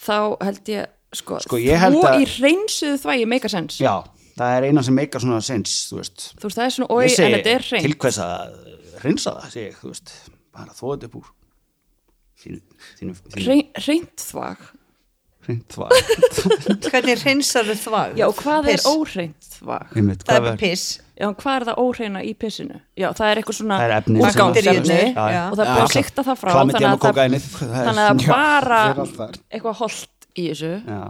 [0.02, 0.16] Þá
[0.48, 3.82] held ég, sko, Sko, ég þvó að- í reynsuðu þvægi make a sense.
[3.84, 3.96] Já,
[4.40, 6.28] það er eina sem meikar svona sens, þú veist.
[6.40, 8.56] þú veist, það er svona, oi, en þetta er til hreint hvers að
[9.04, 10.14] reynsa það, segi ég, þú veist,
[10.56, 11.30] bara þóða upp úr
[12.42, 12.62] þínu,
[13.00, 13.66] þínu, þínu Hrein,
[15.48, 15.92] hreint þvag.
[16.92, 18.18] Hvernig hreinsar þau þvag?
[18.22, 18.88] Já, hvað er Piss.
[18.92, 19.96] óhreint þvag?
[19.98, 20.86] Einmitt, það er bara piss.
[21.22, 22.78] Já, hvað er það óhreina í pissinu?
[22.98, 24.26] Já, það er eitthvað svona Það er efni og
[25.58, 27.36] það er búið að sikta það frá þannig að það, það er-
[27.88, 30.72] þannig að það er bara það er eitthvað holt í þessu.
[30.88, 31.02] Já.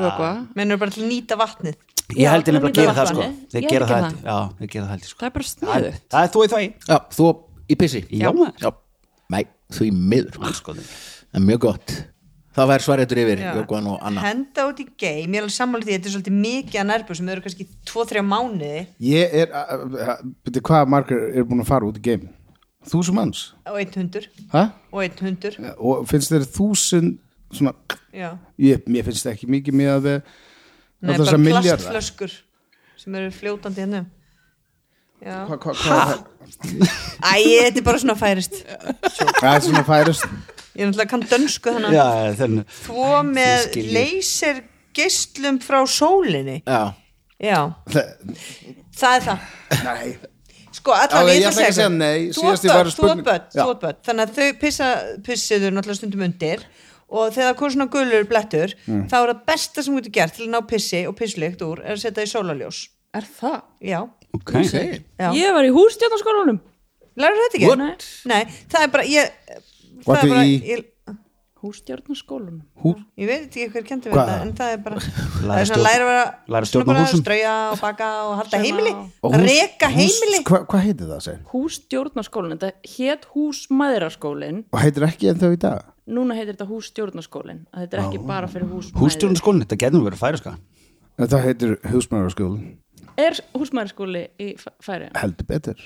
[0.00, 1.78] vökva menn eru bara til að nýta vatnið?
[2.10, 3.24] Ég Já, held ég nefnilega að það gera er það, sko.
[3.50, 4.02] Þeir gera það,
[4.90, 5.20] held það, sko.
[5.20, 6.70] það er bara Það sniðu það er þú í þvægi.
[6.90, 7.26] Já, þú
[7.70, 8.00] í pissi.
[8.10, 8.56] Já, maður.
[8.64, 8.70] Já,
[9.30, 10.38] nei, þú í miður.
[10.50, 10.88] Andskotin.
[11.38, 11.94] En mjög gott.
[12.50, 13.40] Það væri svaretur yfir,
[14.24, 17.18] henda út í geim, ég er alveg sammála því þetta er svolítið mikið að nærbjörn
[17.20, 18.80] sem eru kannski 2-3 mánuði.
[19.06, 19.54] Ég er,
[20.48, 22.32] betur hvað margar er búin að fara út í game?
[22.90, 23.44] Þúsund manns?
[23.70, 24.26] og einn hundur.
[24.50, 24.62] Hæ?
[24.90, 25.58] og einn hundur.
[25.78, 27.18] Og finnst þér þúsund
[27.54, 27.74] svona,
[28.10, 30.16] já, ég, mér finnst það ekki mikið með að við
[31.00, 32.34] Nei, þessar bara plastflöskur
[33.00, 34.02] sem eru fljótandi hérna.
[35.20, 36.04] Já, Hva, hva, hva,
[37.28, 38.62] æ, þetta er bara svona færist.
[38.64, 42.08] Það er svona færist ég er náttúrulega kann dönsku þannig Já,
[42.40, 42.64] þannig.
[42.86, 43.92] þvó með skil ég.
[43.98, 44.60] laser
[44.94, 46.82] geislum frá sólinni Já,
[47.40, 47.60] já,
[49.00, 49.38] það er það
[49.86, 50.10] Nei
[50.70, 53.64] sko, Já, allan ég ætla ekki að segja nei, síðast ég var að spurning- Já.
[53.64, 54.90] spurning þannig að þau pissa,
[55.26, 56.62] pissiður náttúrulega stundum undir
[57.10, 59.00] og þegar það kom svona gulur blettur Mm.
[59.10, 61.82] þá er það besta sem þú getur gert til að ná pissi og pisslykt úr
[61.82, 62.78] er að setja í sólaljós
[63.18, 63.58] er það?
[63.82, 64.00] já,
[64.32, 64.52] Ok.
[65.18, 65.32] já.
[65.34, 66.60] ég var í hústjarnaskólanum
[67.18, 67.76] læra þetta ekki?
[67.76, 67.96] Nei.
[68.30, 69.69] Nei, það er bara ég, What
[70.06, 70.86] það er bara, í- ég,
[71.60, 72.60] hústjarnaskólanum
[73.20, 76.06] ég veit ekki hver kendi við þetta en það er bara það er svona læra
[76.06, 76.10] að
[76.54, 78.92] vera strauja og baka og halda heimili.
[79.20, 80.40] Og að hús- reka heimili.
[80.48, 81.42] Hvað hva heitir það, segir?
[81.52, 85.84] hússtjórnaskólin, þetta hétt húsmæðraskólin Og heitir ekki en þau í dag?
[86.10, 90.22] núna heitir þetta hússtjórnaskólin að þetta er ekki bara fyrir húsmæður Hústjórnarskólinn, þetta getur verið
[90.24, 90.56] færiska.
[91.20, 92.64] En Það heitir húsmæðarskólan
[93.20, 94.48] er húsmæðraskóli í
[94.80, 95.76] færi Heldur betur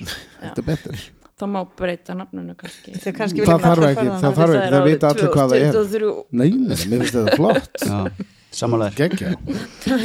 [0.41, 1.03] Heldur betur
[1.45, 5.11] þá má breyta nafnunu kannski þau kannski Það þarf ekki, það þarf ekki, það vita
[5.13, 6.15] allir hvað það er 2023.
[6.41, 7.99] Nei, nei, mér finnst þetta flott Já,
[8.55, 9.09] samanlega.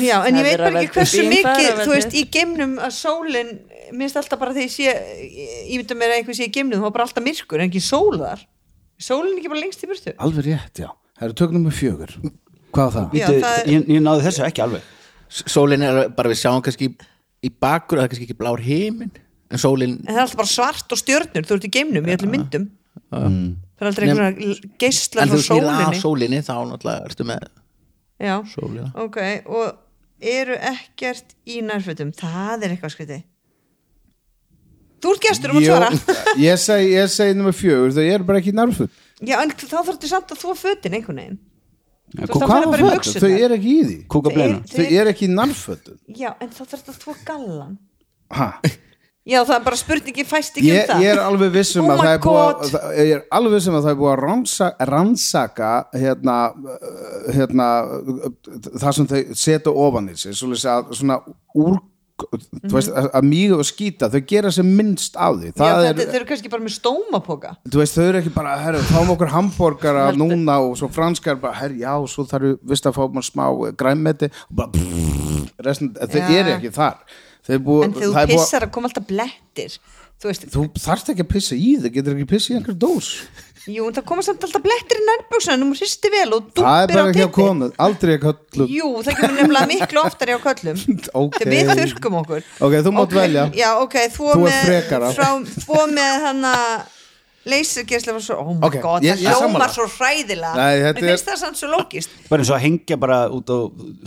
[0.10, 2.72] Já, en ég Það veit er bara að ekki hversu mikið, þú veist, í geimnum
[2.82, 3.52] að sólin,
[3.96, 4.96] minnst alltaf bara þegar ég sé,
[5.70, 7.84] ég mynda mér að einhver sé í geimnum, þá er bara alltaf myrkur, en ekki
[7.86, 8.42] sól þar.
[9.00, 10.16] Sólin er ekki bara lengst í burtu.
[10.18, 12.12] Alveg rétt, já Það eru tökum með fjögur
[12.70, 13.16] Hvað var það?
[13.20, 14.84] Já, það er- ég, ég náði þessu ekki alveg.
[15.30, 16.88] sólin er bara við sjáum kannski
[17.44, 19.12] í bakur, það er kannski ekki blár heiminn
[19.50, 22.16] en sólin, En það er alltaf bara svart og stjörnur, þú ert í geimnum, í
[22.16, 22.68] öllum myndum.
[23.10, 26.02] Það er aldrei Nem- einhverja geislar en frá þú snýr að sólinni.
[26.04, 27.46] sólinni þá náttúrulega ertu með
[28.20, 29.78] Já, sólina ok, og
[30.20, 33.20] eru ekkert í nærfötum, það er eitthvað skriti.
[35.00, 35.90] Þú ert gestur um að svara.
[36.50, 38.92] Ég segi, ég segi nummer fjögur Þau eru bara ekki nærfutt
[39.24, 41.40] Já, en þá þarftu samt að þú fötin einhvern veginn.
[42.16, 43.16] Ja, það í.
[43.24, 43.98] Þau eru ekki í því
[44.74, 47.74] Þau eru ekki í nærfötun Já, en þá þarftu að þú gallan.
[48.36, 48.50] Ha?
[49.30, 51.04] Já, það er bara spurningi fæst ekki um það.
[51.06, 53.78] ég er alveg vissum Oh að my það er búið að, ég er alveg vissum
[53.78, 57.70] að það er búið að rannsaka, rannsaka hérna, uh, hérna
[58.72, 61.20] það sem þau setja ofan í sig að svona
[61.60, 61.78] úr,
[62.20, 65.54] þú veist, að, að mýga og skýta þau gera sem minnst á því.
[65.54, 67.54] Já, það þetta, er, þau eru kannski bara með stómapoka.
[67.78, 71.80] Veist, þau eru ekki bara herru, fáum okkur hambúrgara núna og svo franskar bara, herru,
[71.86, 73.48] já, svo þarf við vist að fá smá
[73.80, 74.34] græmmeti.
[74.50, 77.04] Og bara brrr, restin, þau eru ekki þar
[77.58, 79.78] er búið, En þegar það þú er pissar að koma alltaf blettir.
[80.20, 83.10] Þú þú þarft ekki að pissa í þau, getur ekki að pissa í einhver dós?
[83.70, 86.96] Jú, það koma samt alltaf blettir í nærbuksuna Nú hristi vel og það er dúppir
[86.96, 88.70] á bara ekki að titti koma, aldrei að köllum.
[88.74, 90.80] Jú, það kemur nefnilega miklu oftar á köllum.
[91.24, 91.38] Ok.
[91.40, 92.48] Þegar við þurrkum okkur.
[92.68, 93.44] Ok, þú mátt Ok, velja.
[93.60, 95.12] Já, ok, þú, Þú frekara.
[95.16, 95.30] frá,
[95.68, 96.96] Þú með hann að
[97.50, 100.56] Leysergeisla var svo, oh my Ok, god, það hljómar svo hræðilega.
[100.60, 103.20] Nei, þetta Mér er- finnst það samt svo lókist bara eins og að hengja bara
[103.32, 103.58] út á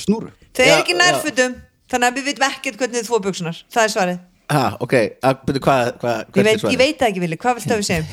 [0.05, 0.31] snúru.
[0.53, 1.55] Þau eru ekki nærfutum
[1.93, 4.21] Þannig að við veitum ekkert hvernig þið þvó buksunar Það er svarið.
[4.53, 7.59] Ha, ok, að, byrju, hvað, hvað, Ég hvað veit, ég veit það ekki vilja, hvað
[7.61, 8.07] viltu að við segjum?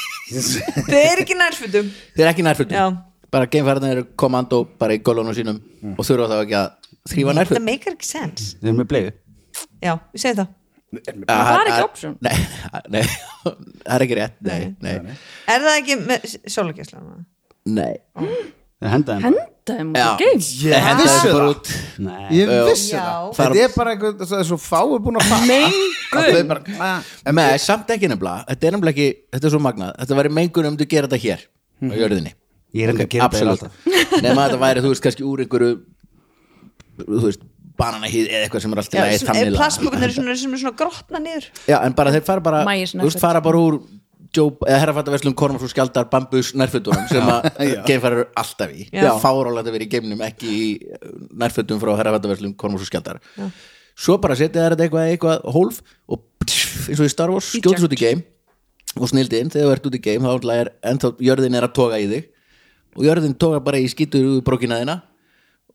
[0.90, 2.76] Þau eru ekki nærfutum Þeir eru ekki nærfötum.
[2.76, 2.84] Já.
[3.30, 5.58] bara geimfærarnir eru komando bara í gólunum sínum
[5.96, 6.70] og þurfa þá ekki að
[7.10, 8.48] þrýfa Það nærfötum meikar ekki sens.
[8.60, 9.12] Þeir eru með bleiðu
[9.82, 10.56] Já, við segjum það.
[11.30, 12.14] Það er ekki option.
[12.26, 12.38] Nei,
[12.90, 13.02] nei,
[13.46, 15.18] það er ekki rétt Nei, nei,
[15.50, 17.02] Er það ekki með sólageisla?
[17.70, 17.94] nei.
[18.80, 21.52] Þeir út Já, geim ég henda vissi þeim bara það.
[21.52, 21.70] út.
[22.06, 22.24] Nei.
[22.38, 23.04] ég vissi Já.
[23.04, 23.36] það.
[23.40, 25.46] Þetta er bara einhver, það er svo fáið búin að fara.
[25.50, 26.74] Mengun.
[26.80, 30.18] Ah, En með, samt ekki nefnilega, þetta er nefnilega ekki þetta er svo magnað, þetta
[30.20, 31.46] væri mengun um þú gera þetta hér
[31.80, 32.34] á jörðinni.
[32.74, 33.86] Ég er enda að gera þetta Absolutt.
[34.24, 35.72] Nefna að þetta væri, þú veist, kannski úr einhverju
[37.00, 37.46] þú veist,
[37.80, 41.46] bananahýð eða eitthvað sem er alltaf Já, plastbúkunar eru svona, sem er svona grotna niður.
[41.70, 43.78] Já, en bara þeir fara bara, Maggi þú veist, fara bara úr
[44.36, 47.50] Herrafattaverslum Kormars og Skjaldar Bambus nærfötunum sem að
[47.88, 48.86] geimfærar alltaf í.
[48.94, 49.12] Já.
[49.22, 50.64] fárálega að vera í geimnum ekki í
[51.40, 53.20] nærfötum frá herrafattaverslum Kormars og Skjaldar
[54.00, 57.88] svo bara setja þær eitthvað, eitthvað hólf og pff, eins og í Star Wars skjótast
[57.88, 58.22] út í geim
[58.98, 59.52] og snildi inn.
[59.52, 62.30] Þegar þú ert út í geim þá er ennþá jörðin er að toga í þig.
[62.98, 65.00] Og jörðin toga bara í skítur úr brókina þina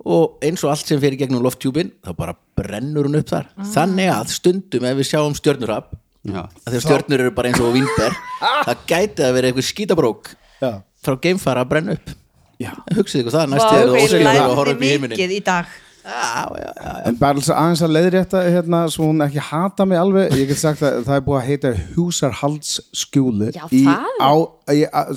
[0.05, 3.47] og eins og allt sem fer í gegnum lofttjúbin þá bara brennur hún upp þar.
[3.71, 5.95] Þannig að stundum ef við sjáum stjörnurhaf Já.
[5.95, 8.17] að þegar stjörnur eru bara eins og vínber.
[8.67, 10.29] Það gæti að vera eitthvað skítabrók
[10.61, 10.71] já.
[11.05, 12.13] frá geimfara að brenna upp.
[12.55, 12.71] Já.
[12.95, 15.17] hugsið ykkur það næst Vá, þegar þú ég óskilur að horfa lærði upp í heiminin
[15.17, 15.73] mikið í dag.
[16.05, 20.35] Já, já, já, En bara aðeins að leiðrétta hérna, svo hún ekki hata mig alveg
[20.37, 23.73] ég get sagt að það er búið að heita húsarhaldsskjúli það?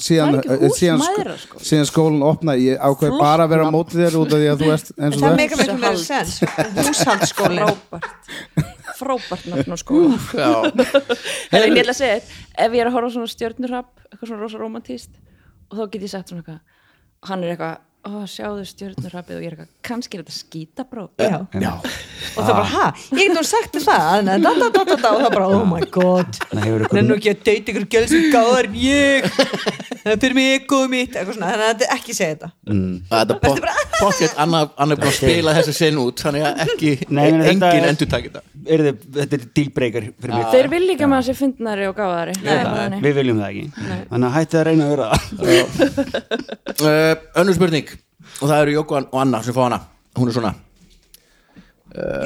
[0.01, 1.05] síðan, Það hús síðan,
[1.45, 1.61] sko.
[1.61, 4.49] síðan skólinn opna ég ákveð Flott bara að vera á móti þér út af því
[4.55, 6.33] að þú ert eins og Það meikar miklu meira Húsahald.
[6.33, 6.41] sens.
[6.89, 7.69] Húshaldsskóli
[8.99, 9.77] frábært nafn
[10.35, 10.51] já.
[11.55, 14.61] en ég ætla að segja ef ég er að horfa svona stjörnurrapp eitthvað svona rosa
[14.63, 15.15] romantíst
[15.69, 16.77] og þá get ég sagt svona eitthvað
[17.29, 21.39] hann er eitthvað, ó sjáðu stjörnurrappið og ég er eitthvað, kannski er þetta skítabrók Já.
[21.61, 21.73] Já.
[21.79, 24.29] Og það bara, ha, ég get nú sagt það.
[24.29, 26.41] Da, da, da, da, da, og það bara, oh my god.
[26.95, 29.29] Nennu ekki að deyta ykkur gæl sem gáðar en ég.
[29.99, 32.49] Það er fyrir mig ekkoðu mitt eitthvað svona, þannig að þetta ekki segja þetta.
[33.99, 37.89] Pottþétt annar annar er búin að spila þessa sen út þannig að ekki, engin er-
[37.91, 39.23] endur takit það Er þetta.
[39.99, 40.47] er fyrir mig.
[40.53, 43.87] Þeir vil líka með að sé fyndnari og gáðari Nei, Við viljum það ekki.
[44.11, 47.91] Þannig að hætti að reyna að vera það uh, önnur spurning.
[48.39, 49.81] Og það eru Jóko og Anna sem fá hana.
[50.19, 50.55] Hún er svona.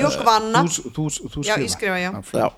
[0.03, 2.11] Jósk Vanna, þú, þú, þú já, ég skrifa, já.
[2.35, 2.49] Já.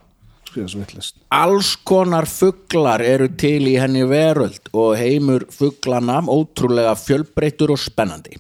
[0.48, 6.94] skrifa svo vittlist alls konar fuglar eru til í henni veröld og heimur fuglana ótrúlega
[6.96, 8.38] fjölbreyttur og spennandi.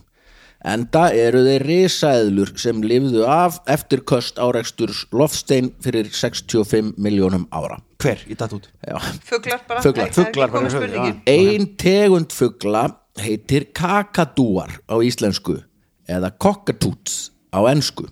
[0.64, 7.82] Enda eru þeir risaeðlur sem lifðu af eftir köst áreksturs loftstein fyrir 65 miljónum ára.
[8.00, 8.70] Hver, ég datt út.
[8.80, 8.96] Já.
[9.28, 9.92] Fuglar bara, Fuglar.
[9.92, 10.78] það er ekki Fuglar bara, komið já.
[10.80, 11.20] spurningin.
[11.28, 12.86] ein tegund fugla
[13.20, 15.60] heitir kakadúar á íslensku
[16.08, 18.08] eða cockatoots á ensku.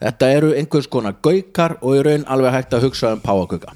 [0.00, 3.74] Þetta eru einhvers konar gaukar og í raun alveg hægt að hugsa um páakuka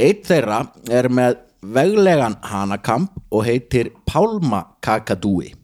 [0.00, 1.38] eitt þeirra er með
[1.74, 5.54] veglegan hanakamp og heitir pálmakakadúi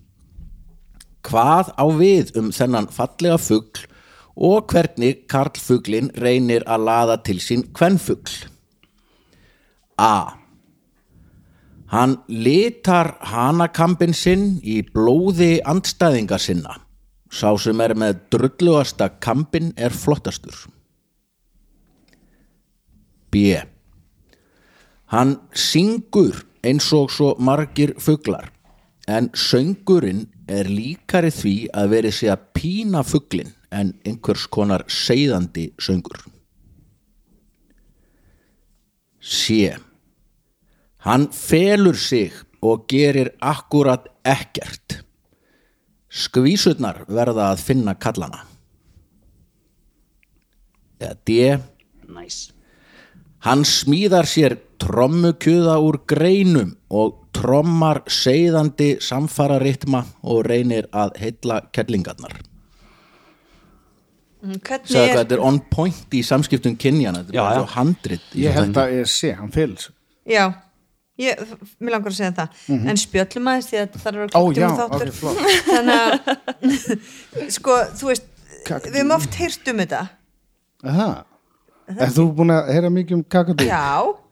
[1.27, 3.87] hvað á við um þennan fallega fugl
[4.41, 8.47] og hvernig karlfuglin reynir að laða til sín kvennfugl
[10.01, 10.40] A.
[11.91, 16.77] Hann litar hanakampin sinn í blóði andstæðinga sinna.
[17.31, 20.55] Sá sem er með drullugasta kampin er flottastur.
[23.31, 23.59] B.
[25.11, 28.51] Hann syngur eins og svo margir fuglar,
[29.11, 35.71] en söngurinn er líkari því að veri sig að pína fuglin en einhvers konar seiðandi
[35.83, 36.23] söngur.
[39.21, 39.75] C.
[41.07, 42.33] Hann felur sig
[42.63, 45.01] og gerir akkurat ekkert.
[46.11, 48.45] Skvísurnar verða að finna kallana.
[51.01, 51.37] Eða D.
[52.11, 52.51] Nice
[53.47, 61.61] Hann smíðar sér trommukjöða úr greinum og trommar seiðandi samfara ritma og reynir að heilla
[61.73, 62.35] kellingarnar.
[64.41, 67.55] Hvernig sagði hvað er, þetta er on point í samskiptum kynjana þetta er Já, bara
[67.55, 67.61] já.
[67.61, 69.91] svo handrit í ég held að ég sé, hann fylgst
[70.29, 70.45] já
[71.21, 71.43] ég,
[71.81, 72.61] mér langar að segja það.
[72.91, 75.11] En spjöllum aðeins því að það eru ó já, klukkutíma þáttur.
[75.11, 75.41] ok, flott.
[75.75, 78.27] Þannig að sko, þú veist
[78.87, 80.01] við höfum oft heyrt um þetta.
[80.91, 81.11] Aha.
[81.97, 83.67] er þú búin að heyra mikið um kakadú?
[83.69, 83.85] já,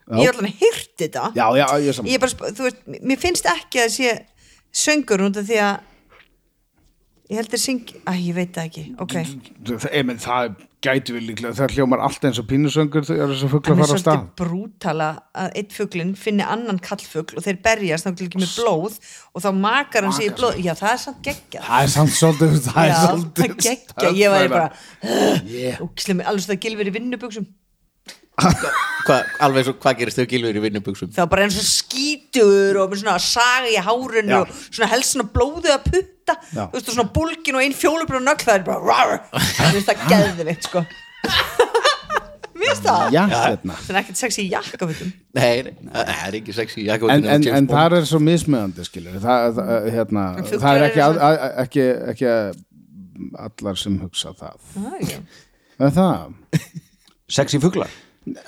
[0.09, 1.25] ég hef allavega heyrt þetta.
[1.37, 3.91] Já, já, ég er saman ég er bara, sp- þú veist, mér finnst ekki að
[3.97, 4.13] sé
[4.85, 5.88] söngur út af því að
[7.29, 9.15] ég held að syng æ, ég veit það ekki, ok.
[9.69, 13.35] Það, ég, menn, það gæti við líklega það hljómar allt eins og pínusöngur þegar hann
[13.35, 14.03] er fara á stað.
[14.03, 15.09] svolítið brútala
[15.43, 18.99] að eitt fuglinn finni annan kallfugl og þeir berjast þá ekki með blóð
[19.35, 20.61] og þá makar hann sig í blóð.
[20.63, 21.67] Já það er samt geggjað.
[21.69, 24.69] Það er samt svolítið það er já, svolítið það er geggjað, ég væri bara
[25.51, 25.83] yeah.
[25.83, 27.51] og slemi, alveg svo það gilfur í vinnubuxum
[28.39, 31.11] Hva, alveg svo hvað gerist þegar gilfur í vinnubuxum?
[31.15, 34.41] Það var bara eins og skítur og með svona saga í hárinu Já.
[34.43, 36.37] og svona helst svona blóðið að putta.
[36.53, 36.63] Já.
[36.69, 39.89] þú veist og svona bólkin og einn fjólubrun nögg það er bara rar, það finnst
[39.89, 40.83] það geðvikt sko.
[42.59, 43.05] Mér finnst það.
[43.15, 43.77] Já, hérna.
[43.79, 47.69] Það er ekkert sexy í jakkafutum nei, nei, það er ekki sexy en, en, en
[47.71, 51.15] það er svo mismöðandi skilur það, það, hérna, En fuglar það er eru ekki, að,
[51.15, 52.29] svona- að, ekki, ekki
[53.47, 54.59] allar sem hugsa það.
[54.83, 55.19] Ah, já.
[55.87, 56.69] er það?
[57.39, 57.95] Sexy fuglar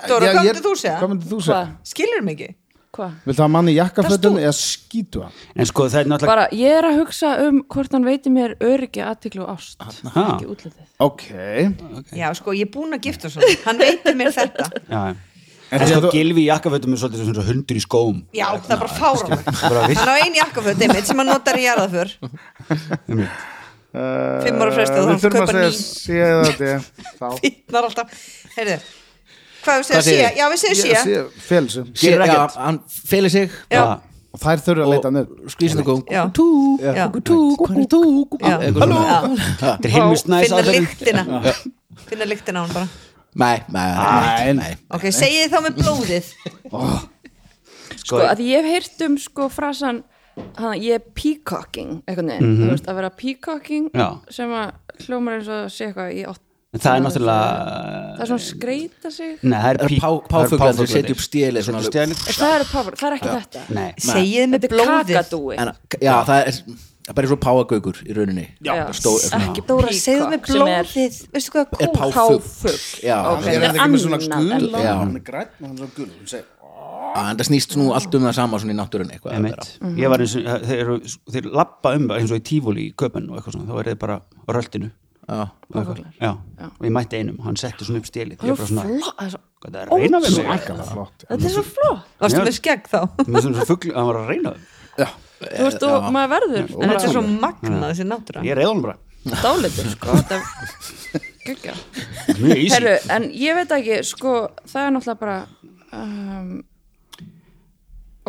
[0.09, 0.97] Dóra, hvað myndir þú segja?
[1.01, 1.61] hvað myndir þú segja?
[1.61, 1.71] Hvað?
[1.95, 2.55] skilur mig ekki?
[2.91, 3.11] Hvað?
[3.25, 5.35] Viltu hafa mann í jakkafötum Það eða skýtu hann?
[5.55, 8.57] En sko það er náttúrulega Bara, ég er að hugsa um hvort hann veiti mér
[8.67, 9.85] öryggi, aðtiklu og ást.
[10.11, 10.89] Ekki útlitið.
[11.07, 11.27] Ok.
[12.19, 14.67] Já sko ég er búin að gifta svona hann veitir mér þetta.
[14.91, 15.03] Já,
[15.71, 18.17] En sko þú- gilfi í jakkafötum er svolítið svona hundur í skóm.
[18.35, 19.39] Já það er bara fára
[19.95, 22.11] hann á einn jakkaföt einmitt sem hann notar í jarðaför.
[23.91, 28.13] Uh, Fimm ára fresti og Við þurfum að segja þetta fýtnar alltaf.
[28.55, 28.77] Heyrðu
[29.65, 30.03] hvað við segja?
[30.03, 30.15] Sé.
[30.15, 30.39] þið?
[30.39, 30.87] já við segjum sé.
[30.95, 32.57] já, ekkert.
[32.61, 33.59] hann feli sig.
[34.31, 35.11] Og þær þurfa að leita.
[38.63, 39.05] Eitthvað svona.
[39.05, 39.21] Já.
[39.63, 41.23] Þetta er heimist næs finna lyktina.
[42.11, 42.89] Finna lyktina á hann bara.
[43.41, 46.31] Nei, nei, ok segið þá með blóðið.
[48.01, 50.01] Sko, að ég hef heyrt um sko frasan
[50.57, 54.07] hana, ég er peacocking eitthvað neginn, þú veist, að vera peacocking Já.
[54.33, 58.29] sem að hljómar eins og sé eitthvað í átt En Það er það náttúrulega er
[58.31, 59.31] svona skreita sig.
[59.43, 60.93] Nei, það er Það er pí- pá- það eru páfuglar sem páfuglarnir.
[60.93, 63.63] setja upp stélið svona alveg- Stélið það er, páfur, það er ekki þetta.
[63.75, 63.91] Nei.
[63.99, 65.11] Segið með þetta er blóðið.
[65.11, 65.57] kakadúi.
[65.59, 68.47] En, já, það er það er bara svo páagaukur í rauninni.
[68.63, 68.75] Já.
[68.95, 71.19] Stó, ekki Dóra segið með sem er- blóðið.
[71.35, 72.39] Veistu hvað er kó páfugl.
[72.39, 73.03] Páfugl.
[73.03, 73.51] Já, Ok, okay.
[73.51, 74.95] það er ekki með svona annað en- skula Já.
[75.01, 76.07] Hann er græn og hann er svo gul.
[76.07, 76.45] Hún segir,
[77.17, 79.79] það snýst nú allt um það sama svona í náttúrunni eitthvað að Einmitt.
[79.81, 79.91] vera.
[79.99, 83.27] Ég var eins og þeir, eru- þeir lappa um eins og í tífúli í köpen
[83.29, 84.91] og eitthvað svona, þá er þeir bara á röltinu
[85.31, 85.45] Já.
[85.71, 86.01] og eitthvað.
[86.21, 86.31] Já,
[86.67, 89.17] og ég mætti einum og hann setti svona upp stélið það er bara svona, flott
[89.21, 90.45] það er svo- það er að reyna við mig?
[90.47, 91.25] "Svakalega flott.
[91.31, 92.05] þetta er svo flott.
[92.21, 92.45] Varstu Já.
[92.49, 93.01] með skegg þá?
[93.95, 95.15] hann var að reyna við mig.
[95.41, 98.43] þú veist, og maður verður en þetta er svo magnað þessi náttúra.
[98.45, 98.97] Ég reyði hann bara,
[99.45, 100.39] dálitur sko þetta
[101.47, 101.75] geggja
[102.41, 104.35] mjög Herru, en ég veit ekki, sko,
[104.69, 105.39] það er náttúrulega bara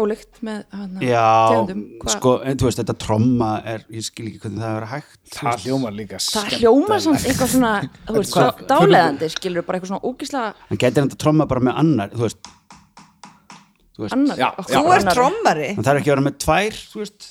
[0.02, 1.82] ólíkt með hana, Já, tegundum.
[2.02, 4.80] Hvað- sko, en þú veist, þetta tromma er, ég skil ekki hvernig það er að
[4.80, 7.74] vera hægt Það hljómar líka það hljómar samt eitthvað svona,
[8.08, 11.80] þú veist, svo dáleðandi, skilur bara eitthvað svona ógislega Hann getur þetta tromma bara með
[11.84, 12.52] annar, þú veist?
[13.92, 14.38] Þú veist, annar?
[14.42, 15.70] Já, okkur þú ert trommari.
[15.76, 17.30] Hann þarf ekki að vera með tvær, þú veist?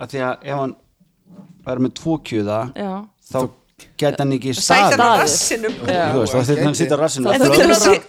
[0.00, 0.74] Að því að ef hann
[1.66, 2.92] er með tvo kjöða Já,
[3.32, 3.38] þá
[4.00, 4.96] gæti hann ekki staðið?
[4.96, 7.26] þú veist, þá þurfti hann að sitja á rassinu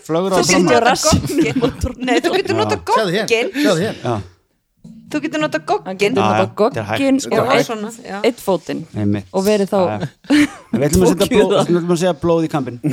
[0.07, 1.51] flögur á gogginn.
[2.07, 3.27] nei þú getur nota goggin
[5.11, 6.15] þú getur nota goggin
[6.55, 7.51] goggin og
[8.23, 8.81] eitt fótinn
[9.31, 9.79] og verið þá
[10.77, 12.79] Við ætlum að setja blóð, við ætlum að segja blóð í kampin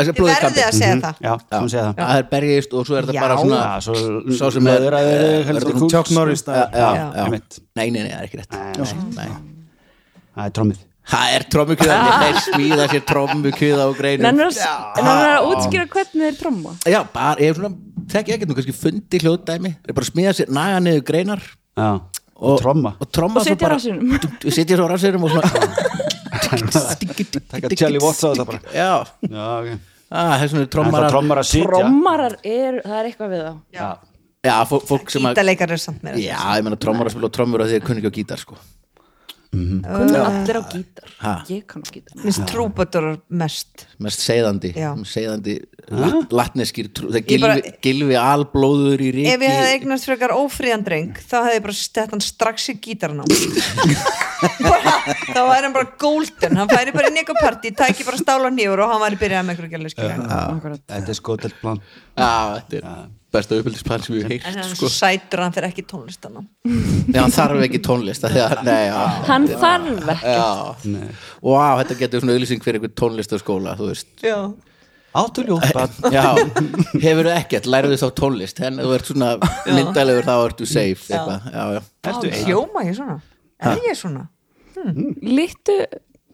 [0.00, 0.62] verðið kampi.
[0.64, 1.16] að segja það.
[1.20, 1.96] Já, það segja það.
[2.00, 3.22] Það er bergist og svo er þetta Já.
[3.24, 3.80] bara svona Já,
[4.38, 7.24] svo sem er það já.
[7.24, 7.58] Einmitt.
[7.74, 8.54] nei, nei, nei, það er ekki rétt.
[8.54, 9.34] Nei, nei.
[10.30, 14.28] Það er trommið það er trommukjöða þeir smíða sér trommukjöða á greinum.
[14.30, 16.74] En hann er að útskýra hvernig þeir tromma?
[16.86, 19.74] Já, bara, ég hef svona þekki ekkert nú kannski fundi hljóðdæmi.
[19.86, 21.44] Þeir bara smíða sér, naga niður greinar.
[21.78, 21.90] Já,
[22.40, 22.94] og tromma.
[22.98, 24.18] og tromma Og svo setja bara- rassinum.
[24.48, 25.48] og setja svo á rassinum og svona
[26.50, 28.60] Takka Charlie Watts á þetta bara.
[28.74, 28.92] Já,
[29.28, 29.86] Já, ok.
[30.10, 31.66] Ah, er Það er að sitja.
[31.70, 33.52] Trommarar er, það er eitthvað við þá.
[33.76, 33.88] Já,
[34.48, 36.18] já, fólk, sem að gítaleikar er samt meira.
[36.18, 38.58] Já, ég meina trommarar spila trommur og þeir kunni ekki á gítar sko
[39.50, 39.82] kunni
[40.22, 41.08] allir á gítar.
[41.20, 41.32] Ha.
[41.50, 42.14] ég kann á gítar.
[42.22, 43.86] Minnst trúbadorar mest.
[43.98, 44.70] Mest seiðandi.
[45.90, 47.10] Lat, latneskir trú-
[47.42, 51.64] bara- gilvi alblóður í ríki ef ég hefði eignast frekar ófríðan dreng þá hefði ég
[51.66, 53.26] bara stett hann strax í gítarinn á
[54.40, 56.54] þá væri hann bara golden.
[56.60, 59.48] Hann færi bara inn í eitthvað partí, tæki bara stála nýfur og hann væri byrjað
[59.48, 60.82] með einhverju Akkurat.
[60.86, 61.82] þetta er skotelt plan
[62.14, 62.86] já, þetta er
[63.34, 64.88] besta uppbyldispann sem við en heilt hann er sko.
[64.92, 66.42] sætur hann fyrir ekki tónlistana
[67.10, 68.96] Já, hann þarf ekki tónlist af því að, nei, já,
[69.28, 70.34] hann þarf ekki.
[70.34, 71.04] Já.
[71.42, 74.10] og á, þetta getur svona auðlýsing fyrir einhvern tónlistaskóla, þú veist.
[74.24, 74.36] Já,
[75.22, 75.96] áttu ljótt barn.
[76.14, 76.26] Já,
[77.06, 78.60] hefur ekkert, lærðu þá tónlist?
[78.66, 79.32] En þú ert svona
[79.66, 82.44] myndalegur þá ertu safe eitthvað, já, já Ertu ein?
[82.46, 83.18] hljóma ég svona?
[83.60, 84.28] Er ég svona?
[85.20, 85.76] litu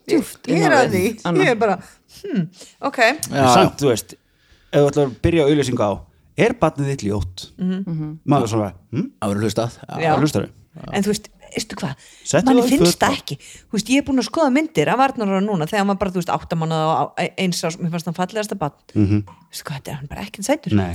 [0.06, 1.04] djúft ég er að því,
[1.40, 2.44] ég er bara hmm,
[2.86, 3.00] ok,
[3.32, 5.92] Já, samt, þú veist ef þú ætlar að byrja auðlýsingu á
[6.36, 7.48] er barnið þitt ljót
[8.24, 9.80] maður svona, hm, það verður hlustað.
[9.88, 10.48] Hvað hlustar
[10.92, 12.06] en þú veist, veistu hvað?
[12.44, 13.36] Manni það finnst það ekki.
[13.40, 16.12] Þú veist, ég er búin að skoða myndir af Arnar núna þegar hann var bara,
[16.12, 19.22] þú veist, áttamánuð og á- eins ás, mér fannst hann fallegasta bann mm -hmm.
[19.50, 20.76] veistu hvað, þetta er hann bara ekkert sætur.
[20.76, 20.94] Nei,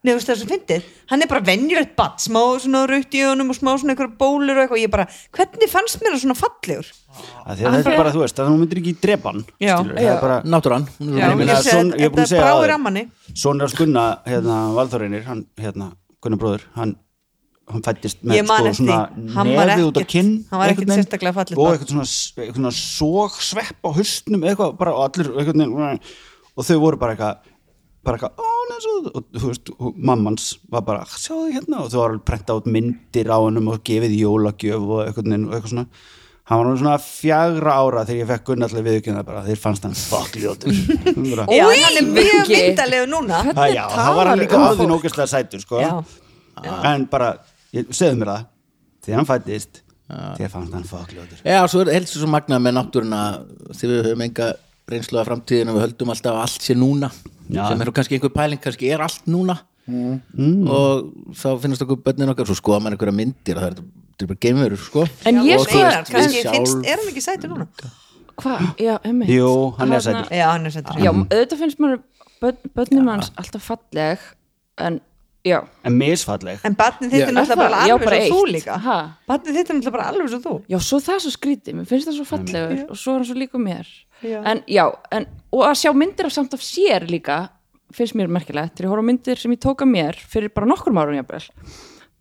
[0.00, 3.20] Nei, þú veist það sem fyndið, hann er bara venjulegt bann, smá svona raut í
[3.20, 5.04] honum og smá svona einhverja bólur og eitthvað, og ég bara,
[5.36, 6.88] hvernig fannst mér það svona fallegur?
[7.44, 9.74] að því að þetta er bara, þú veist að þú myndir ekki drepa hann Já.
[9.74, 11.44] skilurðu, það er bara Náttúran, hún er Já, ég ég
[12.00, 15.90] ég er búin að segja að skunna, hérna, Valþóreinir hann, hérna,
[16.24, 16.96] Gunnar bróður hann,
[17.68, 21.36] hann fættist með Ég sko, eftir svona nefið út á kinn hann var ekkert sérstaklega
[21.42, 22.08] fallegt og eitthvað svona,
[22.40, 26.12] eitthvað svona sóg svepp á haustnum eitthvað, bara, og allir eitthvað,
[26.56, 27.49] og þau voru bara eitthvað
[28.06, 29.08] bara eitthvað, ó, neins og
[29.40, 29.70] þú veist,
[30.10, 33.82] mammans var bara, sjáðu hérna og þau var alveg prenta út myndir á hennum og
[33.84, 35.86] gefið jólagjöf og eitthvað, og eitthvað svona.
[36.50, 39.60] Hann var nú svona fjagra ára þegar ég fekk Gunnar til að viðkynna bara, þeir
[39.62, 40.80] fannst hann fuck ljótur.
[41.14, 42.56] Bara, Já, en hann er mjög Buggi.
[42.64, 43.42] myndalegur núna.
[43.52, 45.84] Það, já, það var hann líka talar um orðin ógæslega sætur sko.
[45.84, 45.92] Já.
[46.90, 47.28] en bara,
[47.76, 48.48] ég, segðu mér það
[49.04, 49.78] þegar hann fættist
[50.10, 53.20] þegar fannst hann fokkljóður Já, svo er helst svo magnað með náttúruna
[53.70, 54.48] því við höfum enga
[54.90, 57.10] reynslu af framtíðinu við höldum alltaf að allt sé núna
[57.50, 57.64] Já.
[57.68, 59.58] sem er nú kannski einhver pæling, kannski er allt núna.
[59.90, 63.80] Og þá finnast okkur bönnin okkar svo skoða mann einhverja myndir og það er,
[64.14, 65.06] það er bara geimverur sko.
[65.26, 67.66] En ég Og sko Einar, kannski sjálf- finnst, er hann ekki sætur núna?
[68.40, 70.30] hvað, já, emmi Jú, hann er sætur.
[70.32, 71.00] Já, hann er sætur.
[71.04, 74.22] Já, auðvitað finnst maður hans alltaf falleg
[74.80, 75.00] en,
[75.46, 75.58] já.
[75.86, 77.84] En misfalleg En barnið þitt er náttúrulega bara?
[77.88, 78.76] Já, alveg svo þú líka.
[78.84, 78.98] Ha?
[79.30, 80.54] Barnið þitt er náttúrulega bara alveg svo þú.
[80.70, 83.28] Já, svo það er svo skrítið, mér finnst það svo fallegur og svo er hann
[83.30, 83.90] svo líka mér.
[84.20, 84.38] Já.
[84.44, 84.84] en já,
[85.16, 85.26] en,
[85.56, 87.38] og að sjá myndir af samt af sér líka
[87.96, 90.68] finnst mér merkilegt, þegar ég horf á myndir sem ég tók af mér fyrir bara
[90.68, 91.46] nokkur árum jafnvel.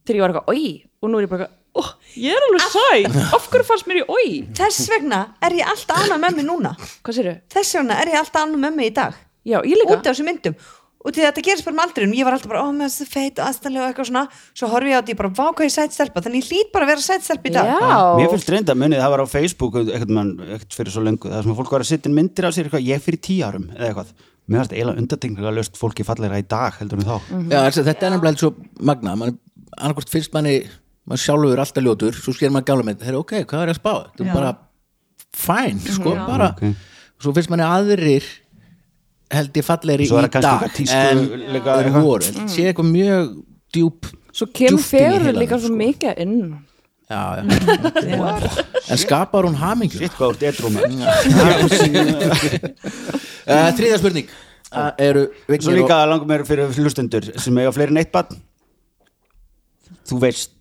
[0.08, 3.18] Þegar ég var eitthvað, oi, og nú er ég bara oh, ég er alveg sæt,
[3.36, 6.74] af hverju fannst mér í oi Þess vegna er ég alltaf annað með mig núna?
[7.06, 9.18] Þess vegna er ég alltaf annað með mig í dag.
[9.48, 9.60] Já,
[11.00, 13.38] Og til þetta gerist bara með aldrinum, ég var alltaf bara, ó, finnst það feit
[13.40, 14.24] og aðstæðlega og eitthvað svona.
[14.60, 16.24] Svo horfi ég á ég bara, vá, hvað ég sætt stelpa.
[16.26, 17.70] Þannig ég hlýt bara að vera sætt stelpa í dag.
[17.72, 21.32] Já, Mér finnst reynda munið, það var á Facebook eitthvað, mann, eitthvað fyrir svo lengu
[21.32, 23.88] það sem fólk var að setja myndir á sér eitthvað, ég fyrir tíu árum eða
[23.94, 24.12] eitthvað,
[24.50, 27.16] mér finnst eiginlega undartekninga löst fólki fallegra í dag heldur en þá.
[27.48, 28.52] Já, þessi, þetta er nefnilega svo
[28.92, 29.40] magnað man,
[29.80, 30.58] annarkvort finnst manni
[31.08, 34.28] mann sjálfur alltaf ljótur, svo sker maður gála með þetta ok, hvað að spá, þetta
[34.28, 34.52] er bara
[35.46, 36.64] fæn, sko, bara Ok.
[37.24, 38.26] svo finnst manni aðrir
[39.30, 42.50] held ég er í dag en voru, mm.
[42.50, 43.30] sé eitthvað mjög
[43.74, 45.80] djúp svo kemur djúpt heilanum, líka svo sko.
[45.80, 46.42] mikið inn.
[47.10, 47.42] Já, já.
[48.94, 50.76] en skapar hún hamingju Sitt hvað úr detrum
[53.80, 54.30] þriðja spurning.
[55.02, 55.24] Eru
[55.58, 58.38] Svo líka langum mér fyrir hlustendur sem eiga fleiri en eitt barn.
[60.10, 60.54] Þú veist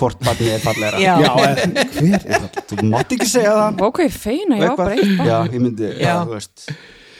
[0.00, 1.00] hvort barnið er fallegra.
[1.00, 1.14] Já.
[1.20, 1.32] Já,
[1.64, 2.48] en hver er það?
[2.70, 3.84] Þú mátt ekki segja það.
[4.04, 5.28] Ég feina, já, bara eitt barn.
[5.28, 6.64] Já, ég myndi, já, þú veist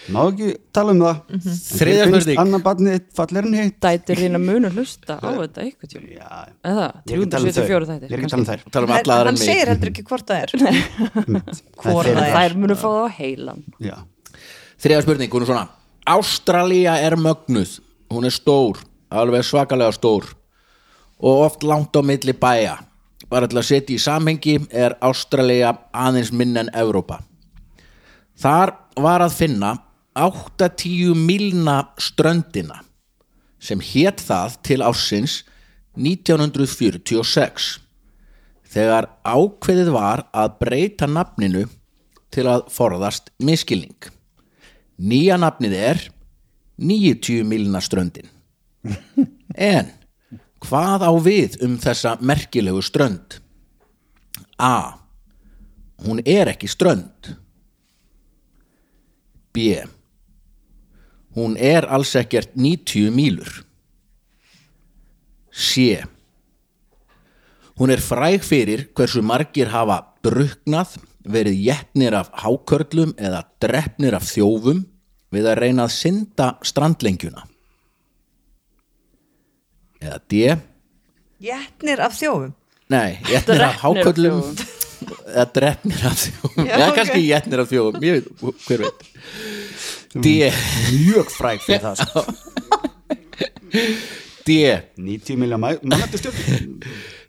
[0.09, 1.18] Má ekki tala um það.
[1.28, 1.57] Mm -hmm.
[1.80, 2.38] Þriðja spurning.
[2.40, 3.80] Annar barnið þitt fallegra en hitt?
[3.84, 6.30] Dætur þín að munu hlusta á þetta eitthvað Já,
[6.64, 7.66] eða, ég er ekki að tala um þau.
[7.68, 8.61] 374 Ég þættir er ekki að tala um þær.
[8.72, 10.51] Tala um hann segir heldur ekki hvort það er.
[11.82, 12.34] Hvor það er.
[12.34, 12.57] þær.
[12.57, 13.64] munu fá það á heilan.
[13.78, 13.96] Já,
[14.80, 15.66] þriðja spurning, hún er svona.
[16.07, 17.80] Ástralía er mögnuð.
[18.11, 18.80] Hún er stór,
[19.11, 20.24] alveg svakalega stór.
[21.20, 22.80] Og oft langt á milli bæja.
[23.30, 27.20] Bara til að setja í samhengi er Ástralía aðeins minn en Evrópa.
[28.40, 29.76] Þar var að finna
[30.19, 32.83] 8-10 milna ströndina
[33.61, 35.41] sem hét það til ársins
[35.99, 37.69] 1946
[38.71, 41.67] þegar ákveðið var að breyta nafninu
[42.31, 44.11] til að forðast miskilning
[45.01, 46.03] nýja nafnið er
[46.81, 48.29] 90 milna ströndin.
[49.55, 49.91] En
[50.63, 53.41] hvað á við um þessa merkilegu strönd?
[54.57, 54.97] A.
[56.05, 57.33] Hún er ekki strönd.
[59.51, 59.75] B
[61.41, 63.51] hún er alls ekkert 90 mílur.
[65.51, 65.99] C
[67.80, 74.26] hún er fræg fyrir hversu margir hafa druknað verið jettnir af hákörlum eða drefnir af
[74.28, 74.82] þjófum
[75.32, 77.47] við að reyna að synda strandlengjuna.
[80.01, 80.43] Eða D.
[81.45, 82.53] Jætnir af þjófum?
[82.93, 84.61] Nei, jettnir af þjófum.
[85.30, 86.66] eða drefnir af þjófum.
[86.68, 86.95] Já, Já, ok.
[87.01, 89.07] kannski jettnir af þjófum Ég veit, hver veit
[90.15, 90.51] D.
[90.97, 92.25] Mjög fræg fyrir það sko.
[94.47, 94.57] D.
[94.99, 96.81] 90 miljón mannandi stjórn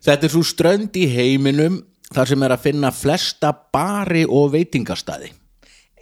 [0.02, 1.76] Þetta er svo strönd í heiminum
[2.12, 5.30] þar sem er að finna flesta bari og veitingastæði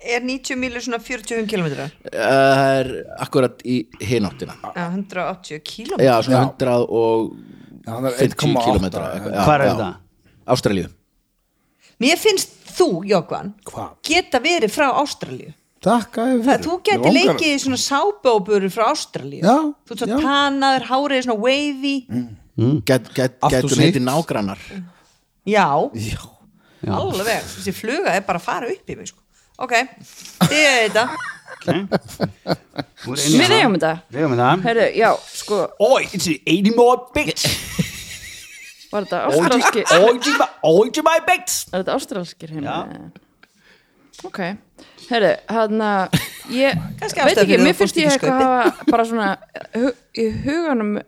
[0.00, 1.90] Er 90 mílur svona 40 kilometra?
[2.08, 2.88] Það er
[3.20, 4.54] akkurat í hináttina.
[4.72, 6.46] Já, 180 kilometra Já, svona Já.
[6.54, 7.34] 100 og
[7.84, 9.10] Já, hann er 50 1,8 kilometra
[9.44, 9.90] Hvar er þetta?
[10.56, 10.88] Ástralíu.
[12.00, 13.92] Mér finnst þú, Jókvan Hvað?
[14.08, 18.90] geta verið frá Ástralíu Takk að þið Það, þú geti leikið í svona sábóburu frá
[18.90, 19.54] Ástralíu Já,
[19.88, 20.16] Þú ert svo já.
[20.20, 21.94] tannaður, hárið er svona wavy
[22.84, 24.60] Get, get, Allt og Getur heiti nágrannar
[25.48, 25.64] Já,
[25.96, 26.20] Já,
[26.84, 29.22] alveg Þessi fluga er bara að fara upp í mig sko.
[29.60, 29.72] Ok,
[30.50, 31.06] þið er þetta
[33.06, 35.10] Við eigum þetta Við eigum þetta Herru, já,
[35.40, 37.48] sko, Oi, it's an 80 more bits
[38.90, 39.84] var þetta ástralski
[40.66, 42.64] Oi, to my bits Er þetta ástralskir heim?
[42.66, 43.28] Já.
[44.28, 44.38] Ok,
[45.10, 46.18] herru, hann að
[46.52, 49.28] ég veit ástæða ekki, mér finnst ég eitthvað hafa bara svona
[49.76, 50.98] hu í huganum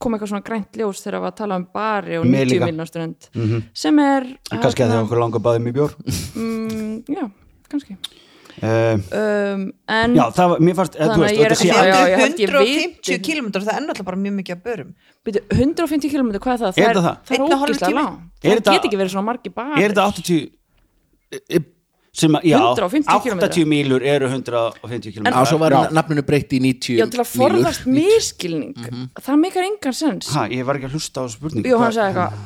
[0.00, 2.68] kom eitthvað svona grænt ljós þegar við að tala um bari og Mér 90 líka.
[2.70, 3.28] miljónströnd
[3.76, 5.96] sem er Kannski að þarna- þegar okkur langar báðum í bjór
[6.38, 7.24] mm, Já,
[7.72, 9.66] kannski uh, um,
[9.98, 11.90] En Já, það var, mér fannst eh, þú Þannig að veist, ég er ekki- allt-
[11.90, 13.18] já, ég held ég 150 viti.
[13.28, 14.94] kilometra, það er náttúrulega bara mjög mikið að börum
[15.28, 16.80] byrju, 150 km, hvað er það?
[16.80, 17.20] Er þetta það?
[17.28, 17.98] Það er tími?
[18.00, 21.79] langt Er Það þetta- get ekki verið svona margi bari Er þetta 80
[22.20, 23.48] sem já, 150 kílómetra.
[23.48, 27.30] 80 mílur eru 150 km Á, svo var nafninu breytt í 90 Já, til að
[27.32, 29.08] forðast miskilning Mhm.
[29.16, 30.28] Það meikar engan sens.
[30.36, 31.64] Ha, ég var ekki að hlusta á spurningu.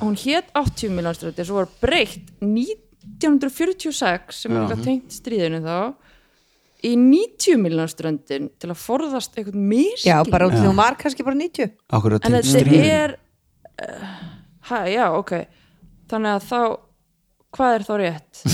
[0.00, 5.76] Hún hét 80 miljónströndi svo var breytt 1946 sem er eitthvað tengt stríðinu þá
[6.84, 11.24] í 90 miljónströndin til að forðast eitthvað miskilning Já, bara út í þú var kannski
[11.26, 13.10] bara 90 Akkur að en þetta er
[13.80, 13.86] uh,
[14.70, 15.32] ha, já, ok.
[16.12, 16.60] Þannig að þá
[17.54, 18.32] hvað er þá rétt?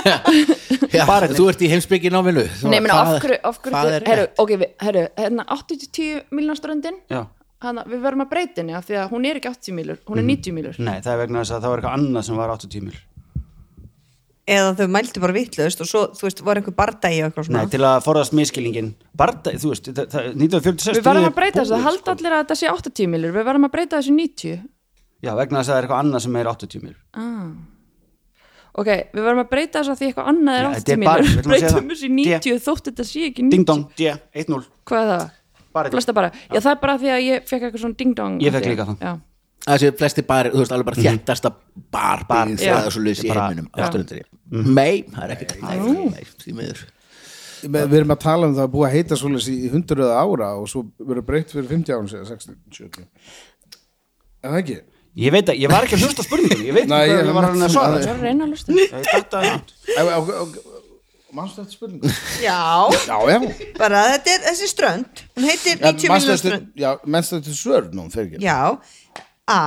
[0.94, 1.04] Já,
[1.34, 2.46] þú ert í heimsbyggi náminu.
[2.70, 4.40] Nei, menn af hverju, af hverju Hvað er herru, rétt?
[4.44, 7.22] ok, við- herru, hérna 80-10 miljónströndin Já,
[7.64, 10.22] hana, við verðum að breyta henni af því að hún er ekki 80 miljór, hún
[10.22, 12.52] er 90 miljór nei, það er vegna þess að það var eitthvað annað sem var
[12.54, 13.06] 80 mílur
[14.50, 17.62] eða þau mæltu bara vitlaust og svo, þú veist, var einhver bardagi og eitthvað svona.
[17.62, 18.88] Nei, til að forðast miskilningin
[19.20, 22.14] Barda, þú veist, það, það, 1946 Við verðum að breyta þessu, það halda sko.
[22.16, 24.56] allir að þetta sé 80 miljór við verðum að breyta þessu í 90
[25.20, 27.44] Já, vegna þess að það er eitthvað annað sem er 80 mílur ah.
[28.78, 31.22] Ok, við verðum að breyta þessu að því eitthvað annað er Já, þetta 80 bara-
[31.22, 33.82] miljór við ætlum að segja breytum í 90 þótt þetta sé ekki 90 Ding dong,
[33.98, 34.12] D,
[34.44, 35.30] 1-0 Hvað er það?
[35.72, 36.60] Bara Flesta bara, já.
[36.60, 38.96] Það er bara því að ég fekk eitthvað svona ding dong Ég að- líka það.
[39.00, 39.12] Já,
[39.60, 41.50] Þessi flesti bar, þú veist, alveg bara þjættasta
[41.92, 42.72] bar Bar, já.
[42.78, 43.82] það er svo lýs í heiminum já.
[43.84, 45.78] Ástralíu Nei, það er ekki Nei,
[46.10, 46.80] nei, því miður.
[47.60, 50.48] Við við erum að tala um það að búa að heita svoleiðis í hundruða ára
[50.56, 51.92] og svo verður breytt fyrir 50
[54.48, 54.86] ára
[55.16, 55.18] síðan 60, 70 Er það ekki?
[55.20, 57.30] Ég veit að, ég var ekki að hlusta spurningum Ég veit Nei, ekki ég- hvað
[57.30, 57.96] ég var að reyna að svara.
[58.00, 59.42] Er að reyna að lusta Ég datt að
[59.96, 60.58] það
[61.30, 62.10] Manstu þetta spurningu?
[62.42, 63.38] Já, Já, já.
[63.78, 66.72] Bara þetta er þessi strönd hún heitir 90 manstu miljón eftir- strönd.
[66.74, 68.40] Já, mennst þetta svör nú, fyrir ekki?
[68.42, 68.56] Já,
[69.46, 69.58] A,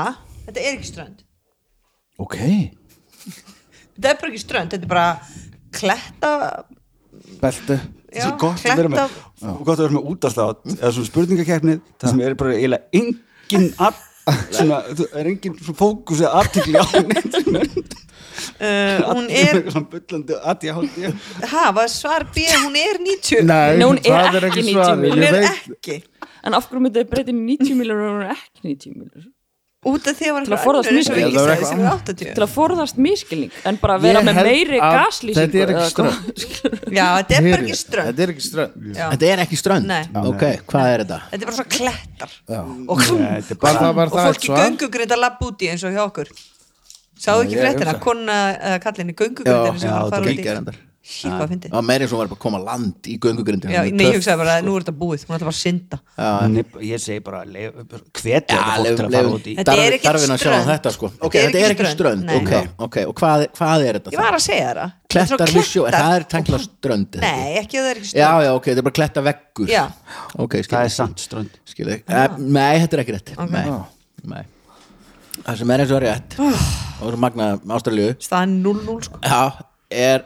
[0.46, 1.24] þetta er ekki strönd.
[2.20, 2.36] Ok.
[3.96, 5.08] Þetta er bara ekki strönd, þetta er bara
[5.72, 6.32] kletta
[7.40, 7.80] Belti.
[8.14, 11.80] Já, Svo gott að vera kletta með Gott að vera með útastátt Eða svona spurningakeppnið
[12.02, 16.80] Það sem er bara eiginlega engin að Svona, þú er engin svona fókus eða artikli
[16.80, 17.98] á neitt
[18.64, 19.60] uh, hún er,
[21.52, 25.16] ha, var svar B hún er 90 Nei, Nei, hún er það ekki 90 svarið,
[25.18, 26.00] hún er ekki.
[26.44, 29.28] En af hverju myndið í 90 miljór og hún er ekki 90 miljór
[29.90, 30.78] út af því að Það var
[31.54, 35.44] eitthvað sem er 80 Til að forðast miskilning En bara vera með meiri að gaslýsingu
[35.44, 36.94] þetta er ekki strönd.
[36.94, 38.08] Já, þetta er bara ekki strönd.
[38.08, 38.88] Þetta er ekki strönd.
[39.00, 39.90] Þetta er ekki strönd.
[39.90, 40.02] Nei.
[40.32, 41.20] Ok, hvað er þetta?
[41.34, 42.38] Þetta er bara svona klettar.
[42.88, 46.04] Og, Þetta er Var bara og það fólki göngugrind að labba úti eins og hjá
[46.06, 46.34] okkur.
[47.24, 48.40] Sáðu ekki fréttina, kona
[48.84, 52.12] kallinni göngugrindin sem já, var að fara þetta Shit, hvað fyndi Það var meira eins
[52.14, 54.54] og hún var bara að koma á land í göngugrindin Já, nei, ég hugsaði bara
[54.56, 55.98] að nú er þetta búið, hún ætla bara að synda.
[56.88, 57.76] Ég segi bara leif-
[58.22, 60.70] hvetja Já, þetta fólk til lefum, að fara lefum út í Þetta er um strönd.
[60.70, 61.10] þetta sko.
[61.20, 62.32] Ok, Þetta er er ekki ekki strönd.
[62.80, 64.14] og hvað, hvað er þetta?
[64.16, 64.96] Ég var að segja það.
[65.04, 67.92] Þetta er Klettar við sjó, það er tengla strönd er það Nei, ekki að það
[67.92, 68.46] er ekki Já, strönd.
[68.48, 69.68] já, ok, þetta er bara kletta veggur.
[69.70, 69.84] Já.
[70.40, 71.60] Það er sant strönd.
[71.68, 72.04] Skil ég.
[72.08, 73.34] Uh, Nei, þetta er ekki rétt.
[73.52, 73.68] Nei,
[74.24, 74.44] nei.
[75.44, 78.14] Það sem er eins og rétt og svo magna Ástralíu.
[78.24, 79.20] Staðan 0-0 sko.
[79.20, 80.24] Já, er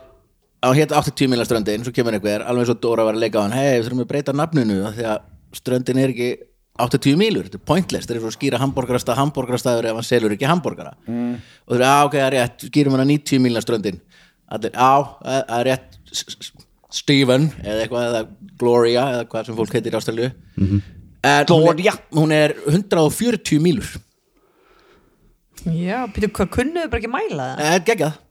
[0.63, 3.41] á hétt 80 milja ströndin svo kemur einhver, alveg eins og Dóra var að leika
[3.41, 5.19] á hann hei, við þurfum að breyta nafninu af því að
[5.59, 6.29] ströndin er ekki
[6.77, 10.33] 80 mílur, þetta er pointless, þetta er svo að skýra hambúrgarastað hambúrgarastæður ef hann selur
[10.35, 11.31] ekki hambúrgara mm.
[11.65, 14.01] og þú er, já ok, það er rétt, skýrum hann að 90 milja ströndin
[14.47, 14.91] allir, já,
[15.21, 16.51] það það er rétt
[16.97, 18.21] Stephen, eða eitthvað eða
[18.61, 20.85] Gloria, eða hvað sem fólk heitir í Ástralíu mm -hmm.
[21.23, 21.93] en hún Gloria.
[21.93, 23.97] er, hún er 140 mílur
[25.65, 27.87] Já, býtum, hvað kunnuðu bara ekki mæla það?
[27.97, 28.26] það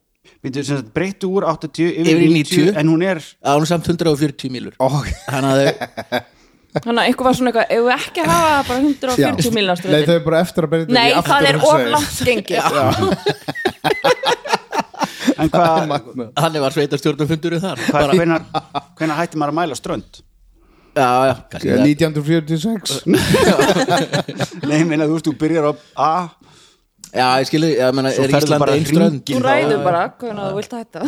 [0.94, 2.80] breyttu úr 80 yfir, Yfir í 90, 90.
[2.80, 4.74] En hún er er samt 140 mílur.
[4.80, 4.88] Ó,
[5.28, 6.24] þannig að þau
[6.76, 10.08] Þannig að einhver var svona eitthvað, ef við ekki að hafa bara 140 Nei, miljónströðin
[10.10, 12.60] þau er bara eftir að byrja Nei, það er of langt gengið.
[15.36, 15.76] En hvað,
[16.36, 17.80] Þannig var sveitarstjórnum fundur þar.
[17.88, 18.42] Hvað hvenar,
[18.98, 20.20] hvenar hætti maður að mæla strönd?
[20.96, 21.82] Já, já, kannski það.
[21.92, 23.04] 1946
[24.70, 26.12] Nei, meina, þú veist, þú byrjar á A
[27.16, 29.22] Já, ég skilji, ég meina, er Ísland bara einn strönd?
[29.30, 31.02] Þú ræður bara hvernig þú vilt hætta.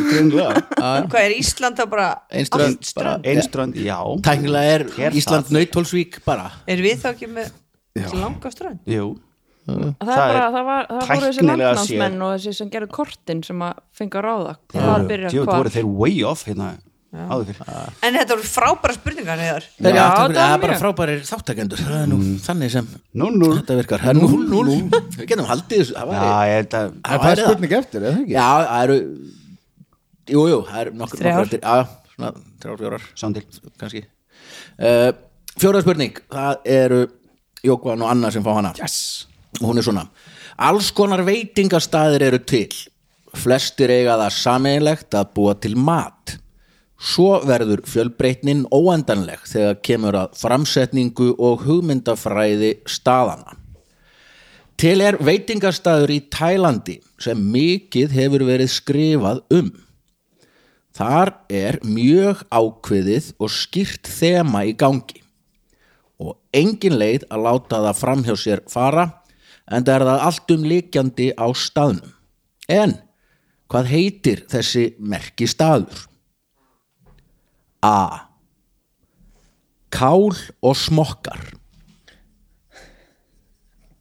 [1.13, 3.79] Hvað er Ísland þá bara Ein strönd, allt strönd?
[3.85, 3.99] Já.
[4.25, 6.51] Tæknilega er Ísland nautólsvík bara.
[6.69, 7.53] Er við þá ekki með
[8.17, 8.85] langa strönd?
[8.89, 9.15] Jú,
[9.69, 13.43] Það, Það er bara, það, var, það voru þessi landnámsmenn og þessi sem gerðu kortin
[13.45, 14.55] sem að fengi að ráða.
[15.29, 16.71] Jú, þú voru þeir way off hérna
[17.09, 20.81] En þetta voru frábæra spurningar Já, Já, það er bara mjög.
[20.83, 24.03] frábærir þáttakendur Það er nú þannig sem Nú, nú þetta virkar.
[24.05, 24.75] Það er 0-0
[25.17, 25.95] Við getum haldið þessu.
[25.97, 28.07] Það Já, væri- ég held að það Það er spurning eftir?
[28.29, 28.99] Já, það eru
[30.29, 31.39] Jú, jú, það eru nokkur Þrjár.
[31.39, 31.61] nokkur eftir.
[31.65, 33.05] Já, svona þrjár, fjórar.
[33.17, 33.45] Sándil
[33.81, 34.03] kannski.
[34.77, 35.13] Uh,
[35.59, 36.19] Fjóra spurning.
[36.29, 36.99] Það eru
[37.65, 38.75] Jókvan og Anna sem fá hana.
[38.77, 39.25] Yes.
[39.63, 40.05] og hún er svona.
[40.59, 42.69] Alls konar veitingastæðir eru til.
[43.35, 46.37] Flestir eiga það sameiginlegt að búa til mat
[46.99, 53.55] Svo verður fjölbreytnin óendanleg þegar kemur að framsetningu og hugmyndafræði staðana.
[54.79, 59.71] Til er veitingastæður í Tælandi sem mikið hefur verið skrifað um.
[60.99, 65.23] Þar er mjög ákveðið og skýrt þema í gangi
[66.19, 69.07] og engin leið að láta það framhjá sér fara
[69.71, 72.15] en það er það allt um líkjandi á staðnum.
[72.67, 72.99] En
[73.71, 76.08] hvað heitir þessi merki staður?
[77.85, 78.26] A.
[79.95, 81.55] Kál og smokkar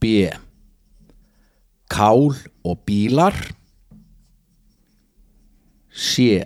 [0.01, 0.29] B.
[1.89, 3.37] Kál og bílar
[5.93, 6.43] C.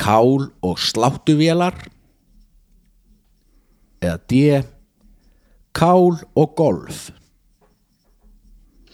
[0.00, 1.76] Kál og sláttuvélar
[4.00, 4.64] eða D.
[5.74, 7.10] Kál og golf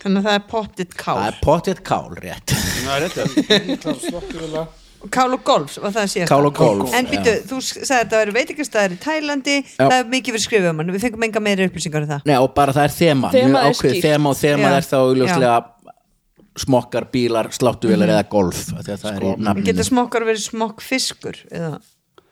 [0.01, 2.55] Þannig að það er pottitt kál Það er potið kál rétt
[3.83, 8.11] Kál og golf, var það að sé Kál og golf En býtu, þú sagði að
[8.13, 11.69] það eru veitingastæðir í Tælandi Það er mikið fyrir skrifum hann Við fengum enga meiri
[11.71, 12.27] upplýsingar um það.
[12.29, 14.03] Nei, og bara það er þema, mjög er skýrt.
[14.05, 14.75] þema og þema Já.
[14.77, 15.55] er þá augljóslega
[16.61, 19.67] smokkar, bílar, sláttuvélar eða golf af því að það er í nafninu.
[19.71, 21.73] Getur smokkar verið smokkfiskur eða,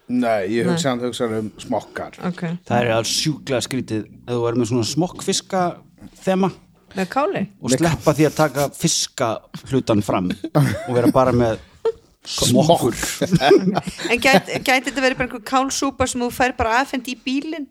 [0.09, 2.17] Nei, ég hugsa hann hugsa um smokkar.
[2.25, 2.47] Ok.
[2.69, 5.63] Það er alls sjúklega skrítið ef þú verður með svona smokkfiska
[6.25, 6.51] þema.
[6.97, 7.43] Með káli?
[7.61, 9.27] og sleppa því að taka fiska
[9.69, 11.59] hlutan fram og vera bara með
[12.29, 12.97] smokkur.
[14.13, 17.69] En gæti, gæti þetta verið bara einhver kálsúpa sem þú fær bara aðfend í bílinn?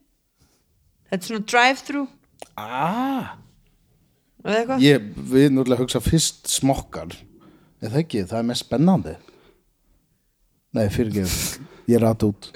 [1.07, 2.03] Þetta er svona drive-thru.
[2.57, 3.37] Ah,
[4.43, 4.83] eða eitthvað?
[4.83, 7.13] ég, Við núrlega hugsa fyrst smokkar.
[7.81, 9.15] Er það ekki, það er mest spennandi.
[10.75, 11.37] Nei, fyrirgef
[11.87, 12.49] Ég rætt út.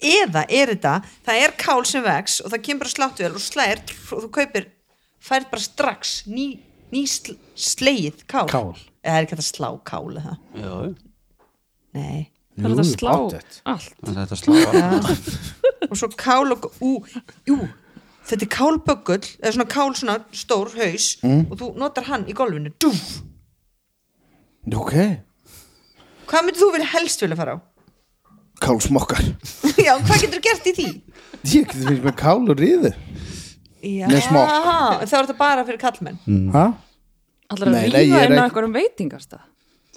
[0.00, 3.82] Eða er þetta, það er kál sem vex og það kemur bara sláttuvel og slæðir
[4.16, 4.66] og þú kaupir,
[5.22, 6.46] færð bara strax ný,
[6.92, 8.46] ný sl slegið kál.
[8.50, 8.74] Kál.
[9.00, 10.36] Eða er ekki hægt að slá kál eða?
[10.58, 10.74] Já,
[11.96, 12.28] Nei.
[12.60, 13.12] Það er þetta að slá
[13.70, 14.52] allt þetta slá
[15.90, 16.90] og svo kál og ú,
[17.48, 17.56] jú,
[18.28, 22.72] þetta er kálböggull eða svona kál svona stór haus og þú notar hann í golfinu
[22.82, 23.00] Dúf.
[24.76, 24.92] Ok,
[26.28, 27.58] hvað myndir þú vilja helst vilja fara á?
[28.60, 29.24] kál smokkar
[29.86, 30.88] já, hvað getur þú gert í því?
[31.40, 32.92] Ég geti finnst með kál og ríðu
[33.80, 34.50] Já, Með smokk.
[35.08, 36.18] þá er þetta bara fyrir kallmenn
[36.52, 36.64] Hæ?
[37.50, 39.44] Allar að Nei, nei, ég ríða er inn á einhverjum veitingastað?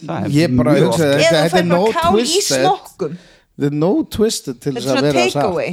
[0.03, 2.41] Það er Ég bara hugsa þetta, eða þú þetta fær er no bara kál í
[2.47, 3.17] smokkum.
[3.53, 5.71] Þetta er no twisted til þetta þess er að svona vera take away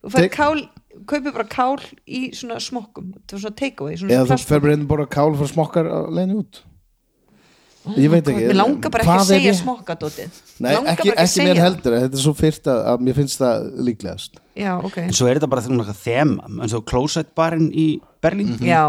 [0.00, 0.64] þú fær Take- kál,
[1.12, 1.76] kaupir bara kál
[2.08, 3.12] í svona smokkum.
[3.20, 5.52] Þetta er svona take away svona Eða þú fer bara inn og bara kál fyrir
[5.54, 6.62] smokkar að leiðin út
[7.96, 9.60] Ég veit ekki mér langar bara ekki að segja rétt?
[9.62, 13.38] smokkadótið Nei, langar ekki, ekki mér heldur Þetta er svo fyrst að, að mér finnst
[13.40, 14.40] það líklegast.
[14.60, 17.86] Já, ok, En svo er þetta bara eitthvað þema eins og closet barinn í
[18.20, 18.52] Berlín.
[18.60, 18.82] Já,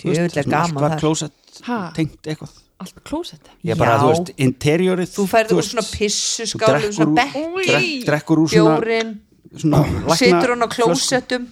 [0.00, 1.60] Þú veist, tjóðlega svona allt gaman var closet
[1.98, 2.56] tengt eitthvað.
[2.78, 4.02] Allt klósetti Ég bara, Já.
[4.04, 8.42] þú veist, interiorið þú færði úr svona þú pissuskálum drekkur svona úr- bekki, drekk- drekkur
[8.44, 8.52] úr
[9.58, 9.80] svona,
[10.14, 11.48] situr hann á klósettum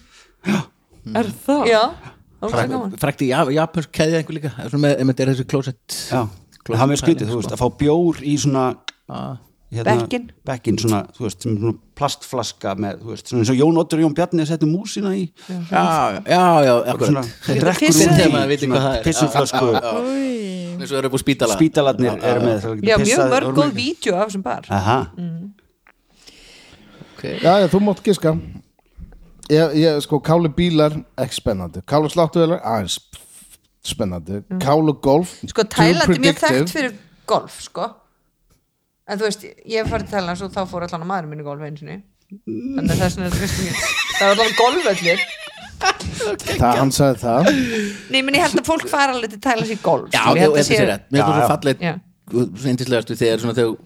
[1.17, 1.67] Er það?
[1.71, 1.83] já,
[2.41, 2.95] það var gaman.
[3.03, 4.51] Frækti japansk keðja einhver líka.
[4.55, 6.21] Það er svona með, ef þetta er þessi klósett Já,
[6.75, 8.65] það hafa með skrítið, þú veist, að fá bjór í svona
[9.73, 10.27] hérna, Bekkin.
[10.47, 14.01] bekkin svona, þú veist, sem svona plastflaska með, þú veist, svona eins og Jón Otur
[14.01, 15.25] og Jón Bjarni að setja músina í.
[15.49, 15.85] Já,
[16.23, 17.25] já, já, svona,
[18.93, 19.03] er.
[19.07, 19.73] pissuflösku.
[20.77, 21.57] Eins og eru búið spítala.
[21.57, 24.69] Spítalarnir eru með já, mjög mörg góð vídeo af þessum bar.
[24.71, 24.99] Aha,
[27.17, 27.39] okay.
[27.41, 28.37] Já, já, þú mátt giska.
[29.47, 32.99] Ég, ég, sko, káli bílar ekki spennandi, káli sláttuvelar aðeins
[33.87, 36.59] spennandi, káli golf sko too Tæland er mjög predictive.
[36.59, 36.93] þekkt fyrir
[37.31, 37.89] golf sko.
[39.07, 41.47] En þú veist, ég hef farið til Tæland og þá fór allan að maður minni
[41.47, 41.99] golf einu sinni.
[42.47, 43.83] Þannig að þess vegna er mjög
[44.17, 45.27] það er alveg golfvellir.
[45.77, 47.49] Það, hann sagði það.
[48.11, 50.41] Nei, menn ég held að fólk fara alveg til að tæla sér golf Já, að
[50.41, 51.09] held þessi rétt.
[51.13, 52.01] Mér finnst það
[52.57, 53.77] svo yndislegastu þegar svona þau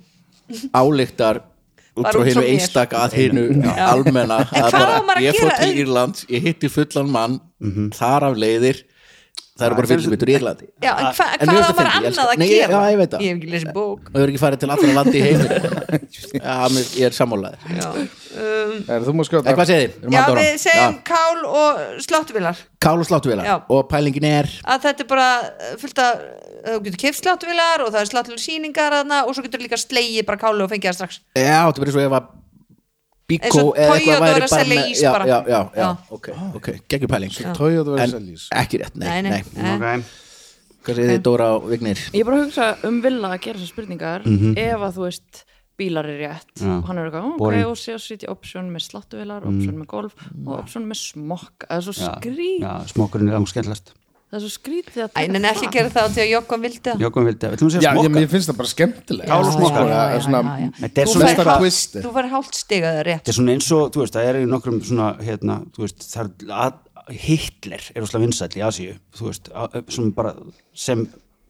[0.81, 1.41] álíktar
[1.99, 2.53] út frá hinu mér.
[2.55, 3.43] einstak að hinu
[3.85, 7.37] almenna En að hvað bara, ég fór til Írlands, ég hitti fullan mann
[7.97, 8.81] þar af leiðir
[9.61, 12.73] það eru bara fylgjumitur í Írlandi já, en hva, En hvað var annað að gera?
[12.73, 13.25] já, ég veit það.
[13.25, 14.09] ég hef ekki lesið bók.
[14.11, 15.51] Og ég er ekki farið til allra landi í heimir
[16.41, 16.57] Já,
[16.97, 17.65] ég er sammálaður.
[17.77, 20.11] Já, um, er, En hvað segir þið?
[20.15, 21.03] Já við segjum Já.
[21.11, 23.45] kál og sláttuvilar Kál og sláttuvélar.
[23.47, 23.57] Já.
[23.69, 24.51] og pælingin er?
[24.65, 28.13] Að þetta er bara uh, fullt af uh, þú getur keft sláttuvilar og það er
[28.15, 31.21] sláttuvilar sýningar þarna, og svo getur líka slegið bara kálu og fengið það strax.
[31.37, 32.31] Já, þetta er bara svo ef að
[33.31, 35.91] Bíkó eða eitthvað væri bara með já, já, já, já, Já.
[36.17, 37.39] ok, ok, geggjur pæling.
[37.47, 38.19] En
[38.63, 39.95] ekki rétt, nei, Nei, nei, nei, nei.
[40.01, 40.27] Ok.
[40.81, 42.01] Hvað segir þið Dóra og Vignir?
[42.17, 44.23] Ég er bara að hugsa um vilja að gera þessar spurningar.
[44.57, 45.43] Ef að þú veist
[45.81, 46.53] bílar er rétt.
[46.65, 50.17] Og hann er eitthvað, ok, og sé að sitja option með sláttuvelar, option með golf
[50.45, 53.95] og option með smokk, það er svo skrít já, smokkurinn er skemmtlast
[54.31, 57.01] það er svo skrítið að Æ, en ekki gera það til að Jokkom vildi það
[57.05, 59.41] Jókum vildi, við ætlum að já, segja ég, smokka mér finnst það bara skemmtilega Kál
[59.41, 59.81] og smokkar.
[59.81, 60.43] Sko, það er svona
[60.81, 62.05] Þetta er Þú svona fær Mesta hálft- twistið.
[62.07, 64.45] þú fær hálft stigað rétt Þetta er svona eins og, þú veist, það er í
[64.51, 66.79] nokkrum svona, hérna, þú veist, það er að,
[67.11, 70.35] Hitler er óslega vinsæll í Asíu, þú veist, að, sem bara,
[70.79, 71.07] sem,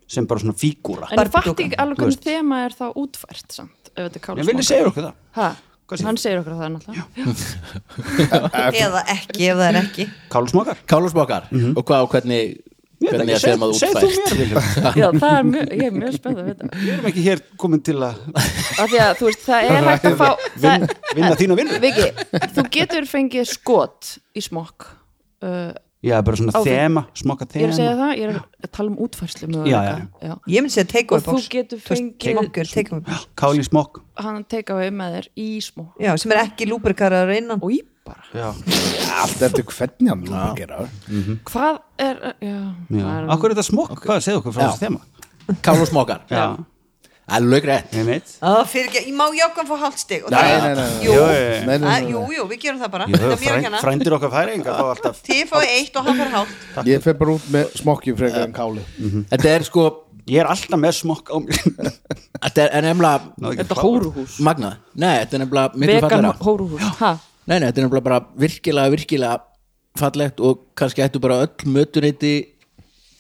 [0.09, 1.11] sem bara svona fígúra.
[1.13, 2.25] en ég fatt ekki alveg Þú hvernig veist.
[2.31, 5.19] þema er þá útfært samt, ef þetta er kála En viljið segja okkur það?
[5.37, 5.49] ha,
[6.07, 7.05] hann segir okkur það náttúrulega.
[8.71, 10.09] Eða ekki ef það er ekki.
[10.33, 10.83] Kálsmokar?
[10.91, 12.43] Kál og smokkar og hvað og hvernig
[13.01, 13.71] hvernig er þeim að
[14.37, 14.65] Viljum.
[15.01, 16.71] já, það er mjög, ég er mjög spennt að vita.
[16.77, 20.09] Við erum ekki hér komin til að af því að þú veist, það er hægt
[20.11, 20.29] að fá
[21.17, 21.79] vinna þína vinnu.
[21.85, 22.09] Viki,
[22.57, 24.91] þú getur fengið skot í smokk
[25.47, 25.73] uh,
[26.03, 28.01] Já, bara svona Á því- þema, smokka ég er að segja þema.
[28.01, 30.09] það, ég er að tala um útfærslu Já, möguleika.
[30.23, 30.33] já.
[30.49, 33.01] ég myndi segja take away og þú box getur Þú veist, fengið smokkar, take away
[33.05, 34.01] box Kál í smokk.
[34.17, 37.81] hann teka við með þér í smokk já, sem er ekki lúbrikarar innan og í
[38.07, 38.49] bara Já.
[39.21, 40.89] allt eftir hvernig hann lúpa gera
[41.45, 43.29] hvað er, já, Já.
[43.37, 44.01] Akkur er þetta smokk?
[44.01, 44.71] Hvað, segðu okkur frá Já.
[44.73, 45.01] þessu þema.
[45.61, 46.57] Kál og smokkar Já.
[47.37, 47.95] Alveg rétt.
[47.95, 48.11] Ég
[48.43, 48.65] ah,
[49.15, 50.25] má Jokkom fá hálft stig?
[50.27, 51.05] Og Nei, það nei, er, nei, nei.
[51.05, 52.37] jú, Jú, jú, Nei, nei, Ah, nei, jú, nei.
[52.37, 53.09] jú, við gerum það bara.
[53.11, 56.79] Er frændir okkar færinga fá alltaf þið fáið eitt og hann fær hálft.
[56.91, 58.87] Ég fer bara út með smokki frekar en káli.
[59.31, 59.89] Þetta er sko
[60.31, 61.61] Ég er alltaf með smokk á mér.
[62.45, 63.85] Þetta er nefnilega þetta klára.
[63.85, 64.37] hóruhús.
[64.47, 64.77] Magnað.
[64.95, 66.85] Nei, þetta er nefnilega vegan hóruhús.
[67.01, 67.11] Ha,
[67.51, 69.41] Nei, nei, þetta er nefnilega bara virkilega, virkilega
[69.99, 72.33] fallegt og kannski ættu bara öll mötuneyti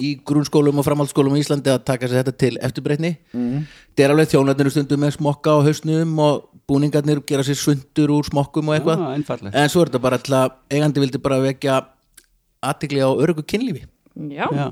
[0.01, 3.64] í grunnskólum og framhaldsskólum í Íslandi að taka sér þetta til eftirbreytni mm.
[3.92, 8.28] þetta er alveg þjónarnir stundum með smokka á hausnum og búningarnir gera sér sundur úr
[8.28, 9.57] smokkum og eitthvað einfaldlegt.
[9.57, 11.80] en svo er þetta bara til að eigandi vildi bara vekja
[12.70, 13.84] aðtikli á örgu kynlífi
[14.30, 14.68] já, Já.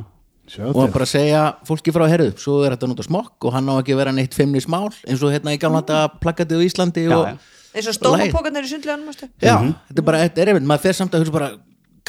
[0.73, 0.93] Og til.
[0.95, 3.93] bara segja fólki frá herðu svo er þetta nút á smokk og hann á ekki
[3.93, 7.17] að vera neitt feimnis mál eins og hérna í gamla þetta plakatið á Íslandi Já,
[7.19, 7.35] og já.
[7.75, 9.13] eins og stómapókarnir í sundleganum.
[9.13, 11.51] Já, þetta er bara, þetta er einmitt, maður fer samt að hugsa bara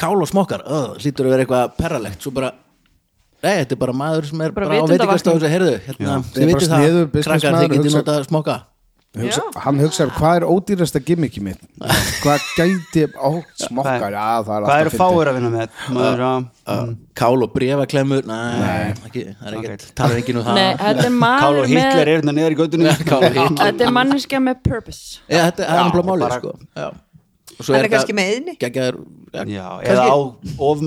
[0.00, 2.54] kál og smokkar, öð, hlýtur að vera eitthvað perralegt, svo bara
[3.44, 6.52] nei, þetta er bara maður sem er Bara bara, á veitingastofu sem heyrðu, hérna, þið
[6.66, 8.58] sniðugur það, krakkar, þið hugsa- notað smokka.
[9.10, 11.58] Hugsa, hann hugsaði, hvað er ódýrasta gimmiki mitt?
[12.22, 15.80] Hvað gæti á smokkar, já það er Hvað eru fáir að vinna með?
[15.96, 16.44] Maður að
[16.76, 20.60] uh, kál og brefaklemmur, nei, ekki, það er ekkert, talar enginn um það.
[20.60, 22.60] Nei, þetta er Kál og Hitler er hérna niður í
[23.40, 23.58] Hitler.
[23.64, 25.02] þetta er manneskja með purpose.
[25.26, 26.54] Já, þetta er náttúrulega málið, bara- sko.
[27.58, 27.98] Og svo Hann er þetta
[29.90, 30.18] eða á
[30.70, 30.86] of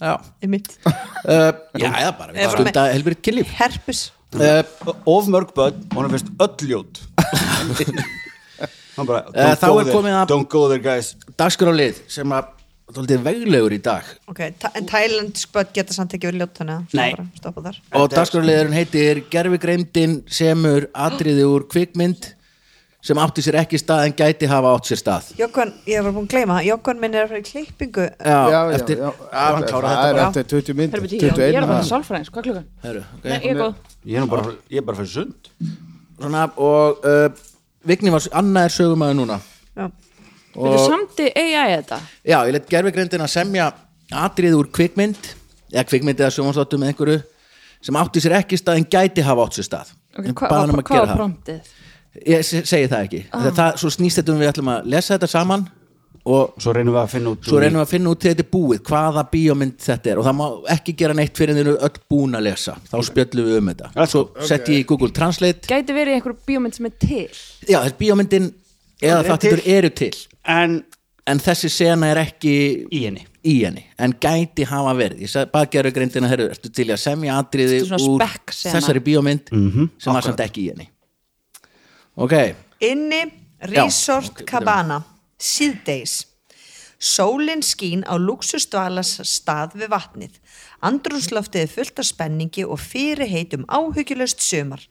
[0.00, 0.70] já, Einmitt.
[0.86, 3.50] uh, já, já, bara bara stunda helbriðt kynlíf.
[3.60, 4.10] herpes.
[4.30, 4.62] Uh,
[5.10, 7.00] Of mörg börn og hann finnst öll ljót.
[8.96, 11.14] Hann bara Eh, don't þá go er there, komið að- Don't go there guys.
[11.38, 12.56] dagskrálið sem að
[12.90, 14.02] Þóltið veglegur í dag.
[14.26, 16.56] Ok, ta- en Thailandsk börn geta samt ekki verið ljótt
[17.92, 22.32] og dagskráliðurinn heitir Gerfigreimdin semur atriði úr kvikmynd
[23.00, 25.28] sem átti sér ekki stað en gæti hafa átt sér stað.
[25.40, 28.06] Jokkon, ég var búin að gleyma Jokkon minn er að fara í klippingu.
[28.20, 30.26] Já, já, já, eftir, já, já, hann klára það þetta er bara.
[30.26, 32.48] eftir 20 mynd Herra, beti, ég, ég er að fara 21 til sálfræðins, hvað er
[32.48, 32.66] klukkan?
[32.84, 33.30] Heru, okay.
[33.32, 33.96] Nei, ég er góð.
[34.04, 35.50] Ég er nú bara, ég er bara fyrir sund.
[36.20, 37.26] Svona, og uh,
[37.88, 39.40] Vigni var annað er sögumæður núna.
[39.72, 39.86] Já.
[40.50, 42.00] Þetta samti AI þetta?
[42.26, 43.70] Já, ég let Gerfigreimdin að semja
[44.20, 45.32] atriði úr kvikmynd
[45.70, 47.20] eða kvikmynd eða sjónvarsdóttu með einhverju
[47.80, 49.92] sem átti sér ekki stað en gæti hafa átt sér stað.
[50.18, 50.34] Okay,
[52.26, 53.20] Ég að segi það ekki.
[53.30, 55.68] Það, það, Svo snýst þetta um við ætlum að lesa þetta saman
[56.30, 58.48] og Svo reynum við að finna út svo reynum við að finna út þetta er
[58.52, 60.20] búið hvaða bíómynd þetta er.
[60.20, 60.44] Og það má
[60.74, 62.74] ekki gera neitt fyrir en þeir eru öll búin að lesa.
[62.90, 64.06] Þá spjöllum við um þetta.
[64.10, 65.70] Svo setti ég í Google Translate.
[65.70, 67.24] Gæti verið einhver bíómynd sem er til.
[67.70, 68.50] Já, þessi bíómyndin
[69.00, 70.12] eða þáttur eru til.
[70.44, 70.80] En
[71.30, 72.52] en þessi sena er ekki
[72.90, 73.24] í henni.
[73.46, 73.86] í henni.
[74.02, 75.22] En gæti hafa verið.
[75.24, 79.90] Ég sagði bara gerðu greindina herru ertu til að semja atriði úr þessari bíómynd Mhm,
[79.96, 80.88] sem var samt ekki í henni
[82.20, 82.36] ok,
[82.84, 83.22] inni
[83.72, 84.46] Resort Já.
[84.52, 85.00] Cabana
[85.40, 86.26] Síðdeis.
[87.00, 90.34] Sólin skín á luxustvalas stað við vatnið.
[90.84, 94.84] Andrúnsloftið er fullt af spenningi og fyrirheitum áhugjulegst sömar.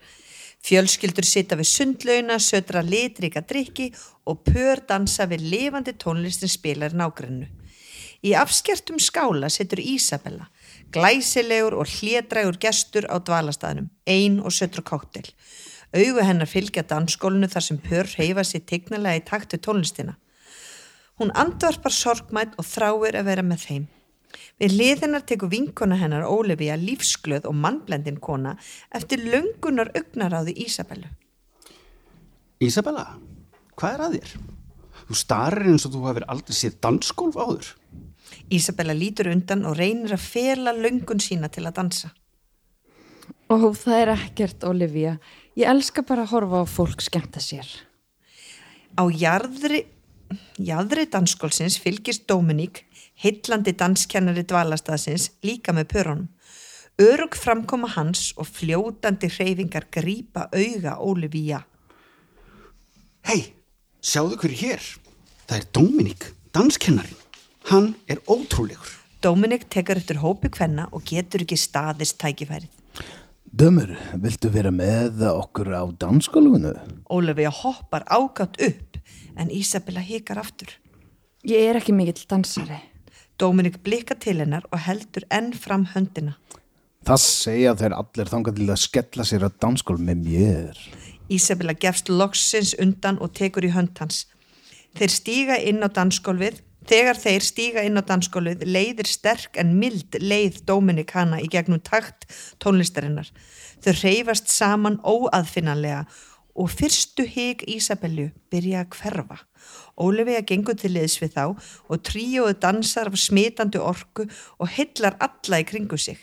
[0.66, 3.92] Fjölskyldur sita við sundlauna, södra litrika drikki
[4.26, 7.46] og pör dansa við lifandi tónlistin spilar nágrennu.
[8.26, 10.50] Í afskertum skála situr Ísabella,
[10.92, 15.30] glæsilegur og hlédrægur gestur á dvalastæðnum, ein og södra káttel.
[15.90, 20.18] Augu hennar fylgja dansskólinu þar sem pör reyfa sér tegnalega í takt við tónlistina.
[21.18, 23.88] Hún andvarpar sorgmætt og þráir að vera með þeim.
[24.62, 28.54] Við hliðinar tekur vinkona hennar Ólefía lífsglöð og mannblendin kona
[28.96, 31.10] eftir löngunar augnaráði Ísabellu.
[32.62, 33.08] Ísabella,
[33.80, 34.38] hvað er að þér?
[35.10, 37.74] Þú starir eins og þú hafið aldrei séð dansgólf áður.
[38.54, 42.12] Ísabella lítur undan og reynir að fela löngun sína til að dansa.
[43.50, 45.16] Ó, það er ekkert, Olivia.
[45.60, 47.68] Ég elska bara að horfa á fólk skemmta sér.
[48.96, 49.82] Á jarðri,
[50.56, 52.86] jarðri dansskólsins fylgist Dominík,
[53.20, 56.30] heillandi danskennari dvalastæðsins, líka með pörunum.
[57.04, 61.66] Örug framkoma hans og fljótandi hreyfingar grípa auga Ólefía.
[63.28, 63.52] Hei,
[64.00, 64.90] sjáðu hverju hér.
[65.44, 67.20] Það er Dominík, danskennarin.
[67.68, 68.96] Hann er ótrúlegur.
[69.20, 72.79] Dominík tekur eftir hópi kvenna og getur ekki staðist tækifærið.
[73.50, 76.76] Dömur, viltu vera með okkur á dansskólinu?
[77.10, 79.00] Ólefía hoppar ágátt upp
[79.36, 80.70] en Ísabella hikar aftur.
[81.42, 82.78] Ég er ekki mikill dansari.
[83.42, 86.36] Dominík blikka til hennar og heldur enn fram höndina.
[87.08, 90.82] Það segja þeir allir þangað til að skella sér á dansskól með mér.
[91.34, 94.28] Ísabella gefst loksins undan og tekur í hönd hans.
[94.94, 96.62] Þeir stíga inn á dansskólfið.
[96.90, 101.82] Þegar þeir stíga inn á dansskólfið leiðir sterk en mild leið Dominik hana í gegnum
[101.86, 102.26] takt
[102.64, 103.30] tónlistarinnar.
[103.86, 106.08] Þau reyfast saman óaðfinnanlega
[106.60, 109.38] og fyrstu hig Ísabellu byrja að hverfa.
[110.02, 114.26] Ólefið gengur til liðs við þá og tríóðu dansar af smitandi orku
[114.58, 116.18] og hillar alla í kringu sig.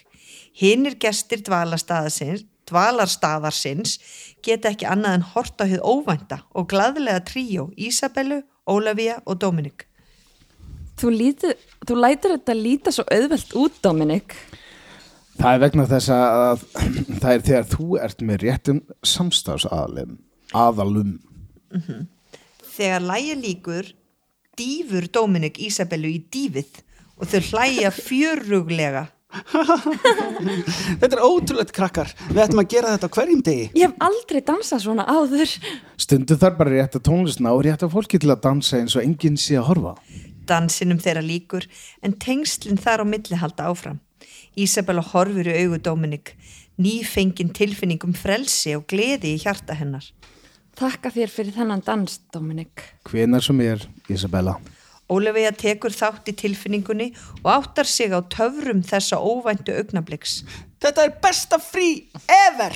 [0.56, 4.00] Hinnir gestir dvalarstaðarsins, dvalarstaðarsins
[4.42, 9.86] geta ekki annað en horta hið óvænta og gladlega tríó Ísabellu, Ólafía og Dominik.
[10.96, 11.52] Þú, líti,
[11.84, 14.36] þú lætur þetta líta svo auðvelt út, Dominik.
[15.36, 16.62] Það er vegna þess að
[17.20, 20.14] það er þegar þú ert með réttum samstafsaðalum,
[20.56, 21.18] aðalum.
[22.76, 23.90] Þegar lægi líkur
[24.56, 26.80] dýfur Dominik Ísabellu í dýfið
[27.20, 29.04] og þau hlæja fjöruglega.
[31.00, 32.08] Þetta er ótrúlegt krakkar.
[32.30, 33.66] Við ættum að gera þetta hverjum degi.
[33.76, 35.50] Ég hef aldrei dansað svona áður.
[36.00, 39.04] Stundu þar bara rétt að tónlistina og rétt að fólki til að dansa eins og
[39.04, 39.92] enginn sé að horfa.
[40.48, 41.66] Dansinum þeirra líkur
[42.02, 44.00] en tengslinn þar á milli halda áfram.
[44.56, 46.32] Ísabella horfur í augu Dominik,
[46.80, 50.06] nýfengin tilfinningum frelsi og gleði í hjarta hennar.
[50.76, 52.82] Þakka þér fyrir þennan dans, Dominik.
[53.08, 54.58] Hvenar sem er, Isabella.
[55.06, 57.12] Ólefið tekur þátt í tilfinningunni
[57.44, 60.40] og áttar sig á töfrum þessa óvæntu augnabliks.
[60.82, 62.74] Þetta er besta frí ever!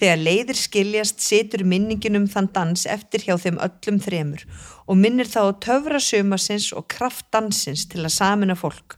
[0.00, 4.44] Þegar leiðir skiljast situr minningin um þann dans eftir hjá þeim öllum þremur
[4.90, 8.96] og minnir þá á töfra sumasins og kraft dansins til að samina fólk.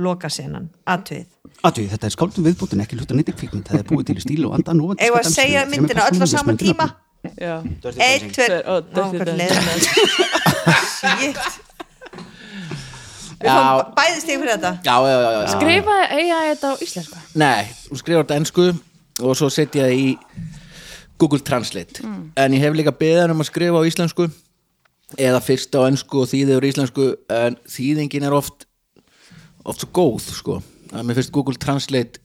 [0.00, 1.28] Loka senan, aðtöið.
[1.64, 3.68] Atvið, þetta er skáldum viðbútin ekki hluta nýttir kvikmynd.
[3.68, 4.96] Það er búið til í stíl og andan og...
[4.98, 6.88] Eða að segja myndina öll á saman tíma?
[7.38, 7.54] Já.
[8.04, 8.58] Eitt, tver,
[10.64, 11.38] Shit.
[13.44, 13.54] Við Já.
[13.54, 14.72] fáum bæði stig fyrir þetta.
[14.86, 15.48] Já, já, já, já.
[15.52, 17.22] Skrifa eiga þetta á íslensku.
[17.42, 18.66] Nei, þú skrifar þetta ennsku
[19.20, 20.06] og svo setja það í
[21.20, 24.28] Google Translate en ég hef líka beðan um að skrifa á íslensku
[25.20, 28.66] eða fyrst á ennsku og þýðið úr íslensku en þýðingin er oft
[29.64, 30.60] oft svo góð sko
[30.92, 32.22] að mér finnst Google Translate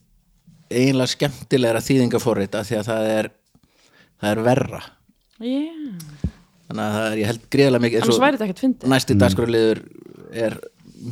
[0.70, 3.30] eiginlega skemmtilegra þýðingaforrit af því að það er
[4.20, 4.82] það er verra
[5.40, 6.02] Yeah.
[6.68, 8.90] þannig að það er, ég held greiðlega mikið eins Annars og væri þetta ekkert fyndið.
[8.92, 9.20] næsti mm.
[9.22, 9.80] dagskrárliður
[10.44, 10.56] er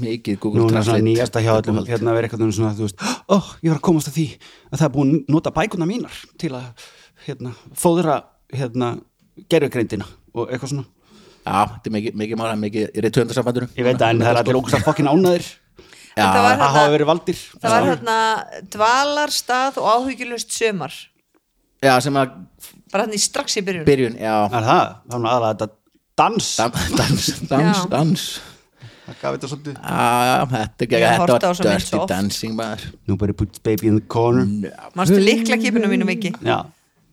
[0.03, 3.38] mikið Google Nú er Translate nýjasta hjá öllum hérna verið eitthvað svona, þú veist, ó,
[3.63, 4.25] ég var að komast að því
[4.67, 6.86] að það er búin að nota bækuna mínar til að,
[7.23, 8.17] hérna, fóðra
[8.51, 8.91] hérna,
[9.47, 10.86] gerfugreindina og eitthvað svona
[11.48, 14.60] þetta er mikið, mikið mála, mikið í reytöndasambandinu Ég veit að en það er allir
[14.60, 15.10] ógust að fokkin
[16.41, 17.41] var að hérna- hafa verið valdir.
[17.62, 18.18] Það var hérna
[18.74, 20.93] dvalarstað og áhyggjulust sömar.
[21.84, 22.32] Já, sem að
[22.91, 23.86] Bara hann í strax í byrjun.
[23.86, 24.36] byrjun, já.
[24.48, 24.93] Er það?
[25.12, 25.68] Það var aðalega þetta
[26.18, 26.48] dans.
[26.58, 28.24] Dans, dans, dans.
[29.08, 29.76] Það gaf þetta svolítið.
[29.78, 32.56] Þetta er ekki Ég þetta var dirty dancing
[33.08, 34.72] Nobody puts baby in the corner.
[34.98, 36.39] Manstu likla kipinu mínu mikið?
[36.48, 36.58] Já,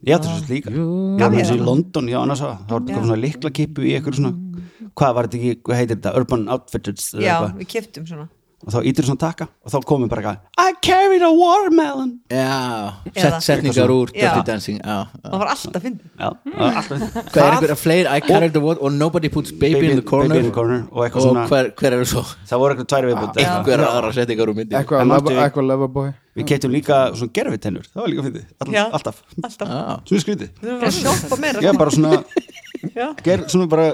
[0.05, 0.71] ég ætti svo líka.
[1.21, 3.97] Gaf mér þessi í London, já, annars að það var eitthvað svona likla kipu í
[3.99, 4.35] eitthvað svona
[4.95, 7.55] Hvað var þetta ekki, hvað heitir þetta, Urban Outfitters eða Já, eitthvað?
[7.59, 8.27] við kiptum svona.
[8.65, 12.13] og þá ítir svona taka og þá komum bara eitthvað I carried a watermelon.
[12.31, 14.31] Já, set, setningar úr Já.
[14.31, 15.29] Dirty Dancing já, já.
[15.29, 16.07] það var alltaf fyndið.
[16.21, 19.51] Já, það var alltaf Hvað er einhverja fleiri I carried the water og nobody puts
[19.53, 20.29] baby, in the corner?
[20.29, 21.47] baby in the corner og eitthvað og svona.
[21.51, 22.23] hver, hver eru svo?
[22.47, 27.31] Það voru eitthvað tværi viðbútt einhverja aðra setningar úr myndi eitthvað Við keitum líka svona
[27.37, 28.83] gerfitennur það var líka fyndið, Já.
[28.83, 29.23] All, alltaf.
[29.39, 30.01] Alltaf, ah.
[30.09, 30.51] svona skrítið.
[30.59, 31.63] Þú erum að sjálfa meira.
[31.63, 32.17] Já, bara svona,
[32.99, 33.07] Já.
[33.23, 33.87] ger, svona bara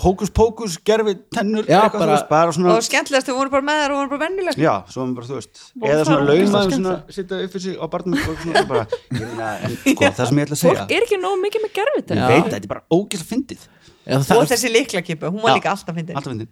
[0.00, 3.66] hókus pókus, gerfitennur Já, eitthvað, bara- þú veist, bara svona og skemmtilegast þau voru bara
[3.68, 6.16] með þær og voru bara vennileg Já, svo var bara, þú veist Og eða svona
[6.16, 9.52] var lauma ógeðslega svona, sitta upp fyrir sig á barnum og svona bara, ég meina,
[9.68, 12.14] en sko, það sem ég ætla að segja fólk er ekki nóg mikið með gerfið
[12.16, 13.68] ég veit að þetta er bara ógeðslega fyndið.
[14.04, 16.48] Og þessi liklakipu, hún var líka alltaf fyndið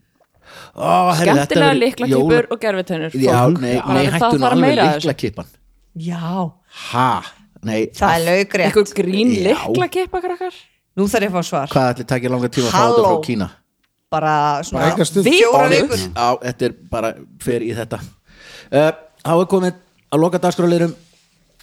[1.21, 5.49] skemmtilega verður liklakipur og gerfitennur Já, nei, nei hættu nú alveg liklakipan
[5.95, 6.53] já,
[6.93, 7.09] Ha,
[7.69, 9.57] nei það er laugrétt einhver grín Já.
[9.69, 10.55] liklakipa krakkar?
[10.97, 11.71] Nú þarf ég að fá svar.
[11.73, 12.97] Hvað ætli takja langa tíma að fá Halló.
[12.97, 13.49] þetta frá Kína?
[14.13, 14.33] bara
[14.67, 14.93] svona
[15.25, 16.03] fjóra vikur.
[16.13, 18.01] Já, þetta er bara fer í þetta.
[18.73, 18.91] Uh,
[19.23, 19.77] Há er komið
[20.13, 20.93] að loka dagskráleirum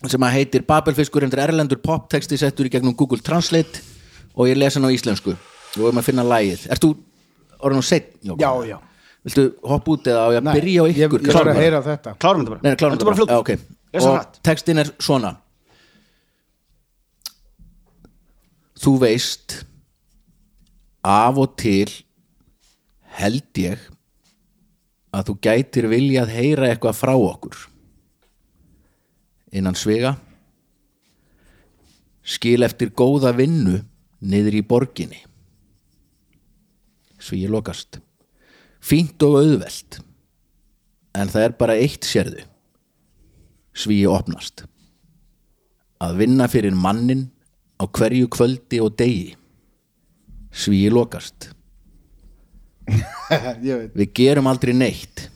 [0.07, 3.83] sem að heitir Babelfiskur endur erlendur poptexti settur í gegnum Google Translate
[4.33, 5.35] og ég lesa hann á íslensku.
[5.35, 6.93] Og við erum að finna lægið Ert þú
[7.59, 8.15] orðin og seitt?
[8.23, 8.77] já, já.
[9.27, 11.23] Viltu hoppa út eða á ég að byrja á ykkur?
[11.27, 12.13] ég þarf að heyra þetta.
[12.23, 13.51] Klárum þetta bara, Nei, klárum þetta bara fljótt Já, ok.
[13.93, 15.31] Lesa Og textin er svona.
[18.79, 19.57] Þú veist
[21.03, 21.91] af og til
[23.19, 23.83] held ég
[25.11, 27.59] að þú gætir viljað heyra eitthvað frá okkur.
[29.51, 30.15] Innan svega
[32.29, 33.79] skil eftir góða vinnu
[34.21, 35.23] niður í borginni
[37.29, 37.99] svíi lokast.
[38.81, 39.99] Fínt og auðvelt
[41.17, 42.45] en það er bara eitt sérðu
[43.75, 44.65] svíi opnast.
[45.99, 47.27] Að vinna fyrir mannin
[47.79, 49.33] á hverju kvöldi og degi
[50.51, 51.51] svíi lokast.
[53.99, 55.27] Við gerum aldrei neitt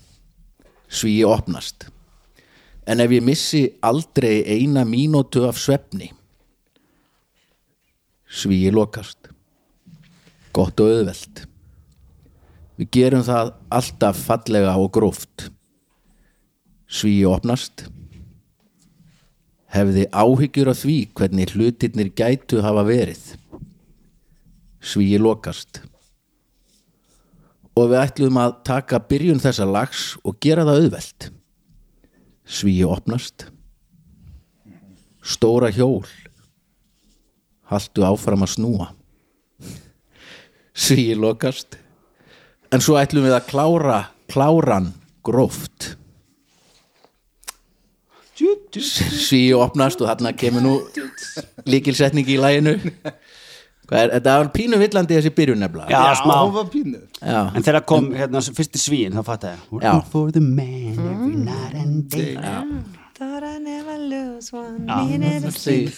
[0.89, 1.89] svíi opnast.
[2.87, 6.11] En ef ég missi aldrei eina mínútu af svefni
[8.33, 9.29] svíi lokast.
[10.53, 11.47] Gott og auðvelt
[12.77, 15.49] við gerum það alltaf fallega og gróft.
[16.89, 17.87] Svíi opnast.
[19.73, 23.23] Hefði áhyggjur af því hvernig hlutirnir gætu hafa verið.
[24.83, 25.81] Svíi lokast.
[27.73, 31.29] Og við ætlum að taka byrjun þessa lags og gera það auðvelt.
[32.45, 33.47] Svíi opnast.
[35.23, 36.05] Stóra hjól.
[37.71, 38.91] Haltu áfram að snúa.
[40.73, 41.79] Svíi lokast
[42.73, 43.99] en svo ætlum við að klára
[44.31, 44.93] kláran
[45.25, 45.93] gróft.
[48.73, 50.73] Svíi opnast og þarna kemur nú
[51.69, 52.73] líkilsetning í læginu
[53.83, 55.91] Hvað er, þetta var pínu villandi þessi byrjun nefnilega.
[55.91, 56.35] Já, smá.
[56.39, 57.01] hún var pínu.
[57.19, 57.39] Já.
[57.51, 59.59] En þegar kom hérna fyrsti svín þá fatt ég.
[59.59, 59.75] Já.
[59.75, 62.37] Working for the man every night and day.
[63.13, 65.91] Thought I never lose one minute of sleep.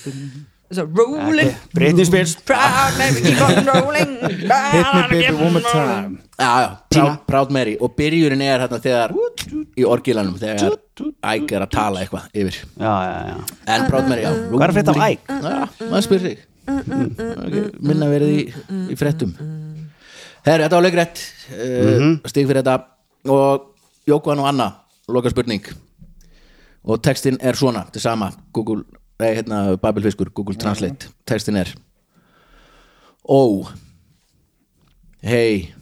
[0.71, 1.55] Rolling.
[1.73, 2.35] Britney Spears.
[2.35, 4.17] Proud baby keep on rolling.
[4.29, 6.19] Hit me baby one more time.
[6.39, 7.77] Já, já, Proud, Mary.
[7.79, 9.13] Og byrjunin er hérna þegar
[9.77, 10.75] í orgilanum þegar
[11.23, 12.57] Æk er að tala eitthvað yfir.
[12.79, 13.37] Já, já, já.
[13.75, 14.33] En Proud Mary, já.
[14.51, 15.31] Hvað er að frétta af Æk?
[15.31, 15.55] Já,
[15.85, 16.43] maður spyr sig.
[17.79, 18.43] Minna verið í,
[18.91, 19.31] í fréttum.
[20.45, 21.23] Herri, þetta var leikrætt
[21.55, 22.77] uh, stig fyrir þetta.
[23.31, 23.71] Og
[24.09, 24.69] Jókvan og Anna,
[25.09, 25.63] loka spurning
[26.85, 28.83] og textin er svona til sama, Google,
[29.19, 31.71] nei, hérna Babelfiskur, Google Translate, textin er.
[33.25, 33.65] Ó.
[35.25, 35.73] Hei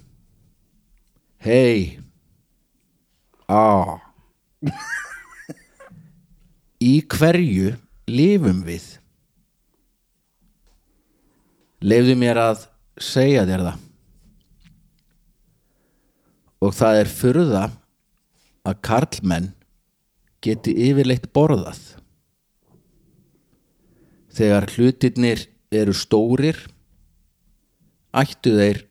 [1.43, 1.99] Hei
[3.51, 3.99] Á
[6.84, 7.73] Í hverju
[8.07, 8.86] lifum við?
[11.84, 12.65] Leifðu mér að
[12.99, 13.84] segja þér það.
[16.63, 17.63] Og það er furða
[18.67, 19.49] að karlmenn
[20.43, 21.93] geti yfirleitt borðað
[24.34, 26.57] þegar hlutirnir eru stórir
[28.13, 28.84] ættu þeir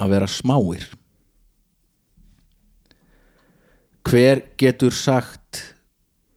[0.00, 0.86] að vera smáir.
[4.06, 5.62] Hver getur sagt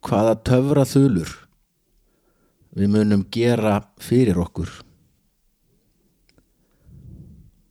[0.06, 1.34] hvaða töfra þulur
[2.76, 4.72] við munum gera fyrir okkur?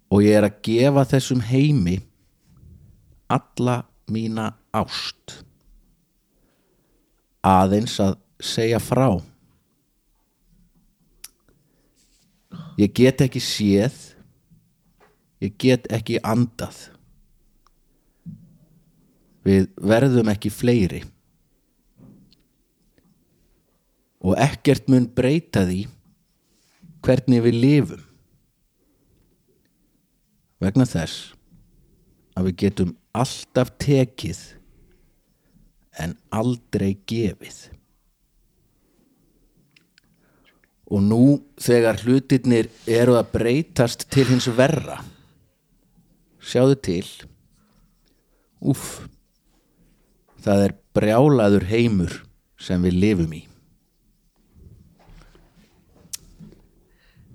[0.09, 1.99] Og ég er að gefa þessum heimi
[3.29, 5.43] alla mína ást.
[7.45, 9.19] Aðeins að segja frá
[12.79, 13.97] ég get ekki séð.
[15.43, 16.89] Ég get ekki andað.
[19.47, 21.05] Við verðum ekki fleiri.
[24.19, 25.85] Og ekkert mun breyta því
[27.07, 28.05] hvernig við lifum.
[30.59, 31.33] Vegna þess
[32.35, 34.41] að við getum alltaf tekið
[36.03, 37.78] en aldrei gefið
[40.89, 41.23] og nú
[41.61, 45.03] þegar hlutirnir eru að breytast til hins verra.
[46.41, 47.05] Sjáðu til.
[48.65, 49.03] Úff.
[50.43, 52.15] Það er brjálaður heimur
[52.59, 53.43] sem við lifum í.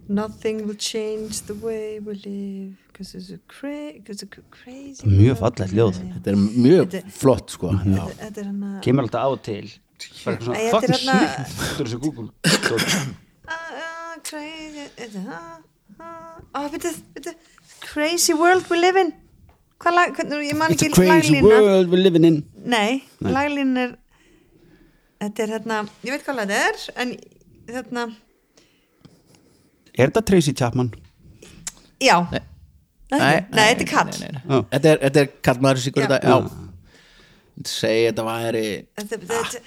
[0.09, 5.39] Nothing will change the way we live Cause it's a, cra it's a crazy Mjög
[5.41, 5.95] we ljóð.
[6.13, 7.71] þetta er mjög Þetta- flott sko.
[7.71, 8.03] Já.
[8.19, 9.63] Þetta er hann að kemur alltaf á til.
[9.63, 12.83] Er fucking hérna- snill þetta er þessi Google dót.
[12.83, 13.07] Ah, ah,
[15.27, 15.59] ah,
[15.99, 17.35] ah, ah, byrju, byrju,
[17.83, 19.11] Crazy world we live in.
[19.83, 22.37] Hvað lag, hvernig, ég man It's a ekki crazy laglína world we're living in.
[22.63, 23.95] Nei, laglín er
[25.23, 27.11] Þetta er hérna, ég veit hvað þetta er En
[27.69, 28.05] hérna,
[29.93, 30.93] Er þetta Tracy Chapman?
[32.03, 32.17] já.
[32.31, 32.41] Nei.
[33.13, 33.19] Nei,
[33.53, 34.41] nei, þetta er nei, nei, nei.
[34.47, 34.61] Já.
[34.73, 36.07] Þetta er, þetta er kallmaður sem sigur Já.
[36.13, 36.61] þetta já.
[37.69, 38.63] Segi þetta væri
[38.97, 39.61] Þetta, þetta,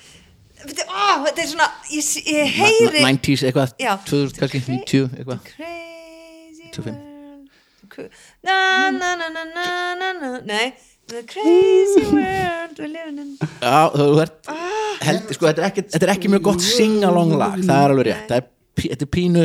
[0.62, 3.92] þetta, ó, þetta er svona Ég, ég heyri 90s eitthvað, Já.
[4.09, 6.96] 2000 kannski, 90 eitthvað Crazy 25.
[6.96, 7.48] world
[7.92, 8.11] Cra-
[8.44, 9.66] Na na na na na
[10.00, 10.72] na na Nei
[11.07, 14.96] The crazy world we live in Já, þú ert Ah.
[15.07, 18.07] held, sko, þetta, er ekki, þetta er ekki mjög gott sing-along lag, það er alveg
[18.09, 18.48] rétt það er,
[18.82, 19.44] þetta er pínu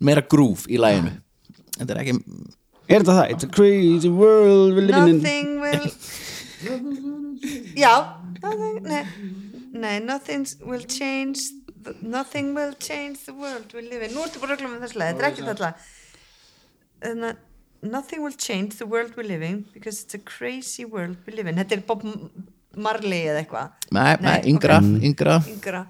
[0.00, 1.12] meira groove í laginu
[1.76, 2.16] þetta er ekki
[2.90, 3.30] Er þetta það?
[3.34, 5.84] It's a crazy world we're living in Nothing will
[7.76, 7.92] Já
[8.42, 9.04] nothing, nei,
[9.72, 11.38] nei, nothing will change
[11.82, 14.12] the, Nothing will change the world we live in.
[14.12, 15.70] Nú ertu bara að með þessu lag, þetta er ekki þetta
[17.00, 17.46] Þannig að
[17.82, 21.46] Nothing will change the world we live in because it's a crazy world we live
[21.48, 21.56] in.
[21.56, 22.02] Þetta er Bob
[22.76, 23.70] Marley eða eitthvað.
[23.96, 25.80] Nei, nei, yngra, yngra yngra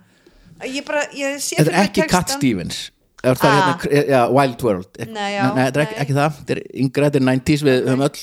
[0.70, 2.30] Ég bara, ég sé þetta fyrir er mér ekki Cat.
[2.36, 2.78] Stevens.
[3.24, 3.78] Er það Ah.
[3.82, 4.90] hérna, já, Wild World?
[5.00, 6.38] Ek- Nei, já, nei, þetta er ekki, ekki það.
[6.38, 8.20] Þetta er yngra, þetta er 90s, við höfum öll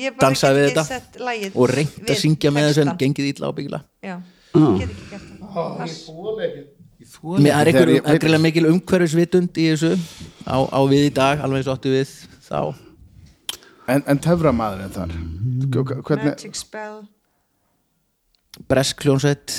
[0.00, 2.66] Ég bara dansað get við ekki þetta sett lagið og reynt að við syngja með
[2.68, 4.20] þessu en gengið ítla ábyggilega Já,
[4.54, 4.78] Ah.
[4.78, 5.22] get ekki gert
[5.54, 6.66] það.
[7.40, 9.92] Mér er Þegar einhver ég- það er greiðlega mikil umhverfisvitund í þessu.
[10.46, 12.10] Á, á við í dag, alveg eins og áttu við
[12.44, 12.60] þá.
[13.90, 15.14] En, en töframaðurinn þar?
[16.04, 17.00] Hvernig, Magic spell.
[18.68, 19.54] Bresk hljónsveit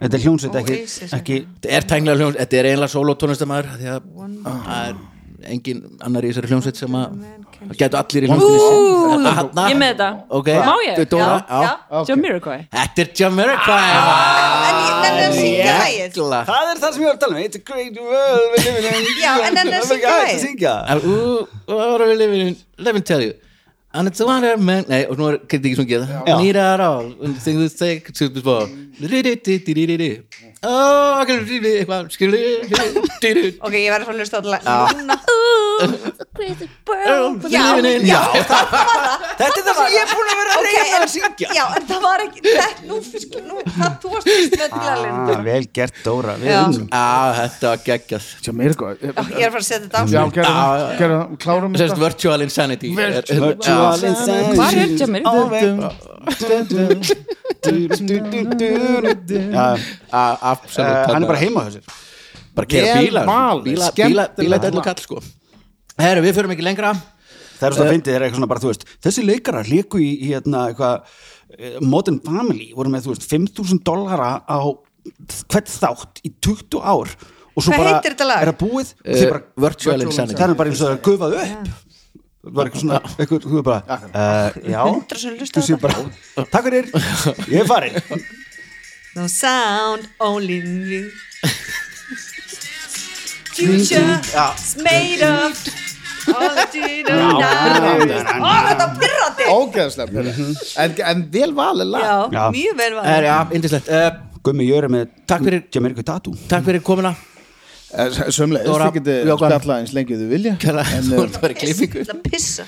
[0.00, 0.76] Þetta er hljónsveit ekki,
[1.12, 5.00] ekki Þetta er tæknilega hljónsveit, þetta er eiginlega solotónlistamæður því að One það er
[5.48, 7.08] engin annar í þessari hljónsveit sem að
[7.60, 10.08] það getur allir í hljónsveitinni Hanna Ég með þetta.
[10.38, 10.94] Ok, Má ég?
[12.10, 13.88] Jamiroquai Þetta er Jamiroquai
[14.70, 17.34] En ég nenni að syngja lagið Jækla Það er það sem ég var að tala
[17.34, 17.42] um.
[17.44, 19.12] It's a great world we're living in.
[19.20, 20.34] Já, en hann er að Það syngja ekki hægt lagið.
[20.34, 20.74] að syngja.
[21.04, 22.56] Ooh, what are we living in?
[22.78, 23.32] Let me tell you
[23.92, 26.36] And it's a wonder man Nei, og nú er kritikið sungið Já.
[26.38, 27.08] Need it all
[27.42, 28.68] Thing to take to be for
[30.62, 35.69] Oh, I can read it Eitthvað Skilur Ok, ég að fara að hlusta á þetta
[39.40, 41.84] Þetta er það sem ég er búin að vera að reyna að syngja Já, en
[41.88, 43.92] það var ekki þetta, Nú, fyrst, nú, það
[44.74, 46.58] glalinn ah, Vel gert Dóra Við Já.
[46.66, 47.06] unnum Já,
[47.40, 50.62] þetta var geggjað Jamaica Ég er að fara að setja þetta á
[51.40, 54.56] klárum þetta virtual insanity Virtual insanity.
[54.60, 55.60] Hvar er Jamiroquai?
[59.30, 59.66] Já,
[60.12, 61.84] A- Absolutt eh, Hann er bara heima hjá sér
[62.56, 64.88] Bara kera Vel bíla valið, Bíla, bíla, skemmtilegt bíla dellu lag.
[64.90, 65.20] kall sko
[66.04, 66.92] Herru, við förum ekki lengra.
[67.60, 70.10] Það er svona fyndið, það er eitthvað svona bara, þú veist Þessi leikarar leiku í,
[70.24, 70.94] í hérna, eitthvað
[71.58, 74.58] eh, Modern Family voru með, þú veist 5.000 dollara á
[75.50, 78.40] hvert þátt í 20 ár og svo Hvað bara heitir þetta lag?
[78.46, 78.90] er það búið?
[78.96, 80.38] Og Uh, þeir bara, Virtual Insanity.
[80.40, 81.44] Það er bara eins og það er gufað upp
[82.40, 84.82] það var eitthvað svona, eitthvað, þú er bara uh, já,
[85.52, 86.88] þú sé bara takk fyrir,
[87.52, 87.98] ég er farin.
[89.18, 91.02] No sound, only you.
[93.52, 94.20] Future
[94.56, 95.58] is made of
[96.28, 96.76] Ó, þetta
[98.84, 100.54] er pyrrandi Ógeðslega pyrrandi.
[100.84, 102.04] en, en vel valið lag.
[102.04, 102.44] Já, Já.
[102.54, 104.10] mjög vel var Herru, já, indislegt uh,
[104.44, 106.36] Gummi Jöri með Takk fyrir- Jamaica Tattoo.
[106.50, 107.14] Takk fyrir komuna.
[108.30, 109.50] Sömlega, Dóra, þið getið Jóhann.
[109.50, 110.52] spjalla eins lengi þið vilja.
[110.62, 112.04] Kæra, En, Þú eh, ert bara í klippingu.
[112.06, 112.66] Það pissa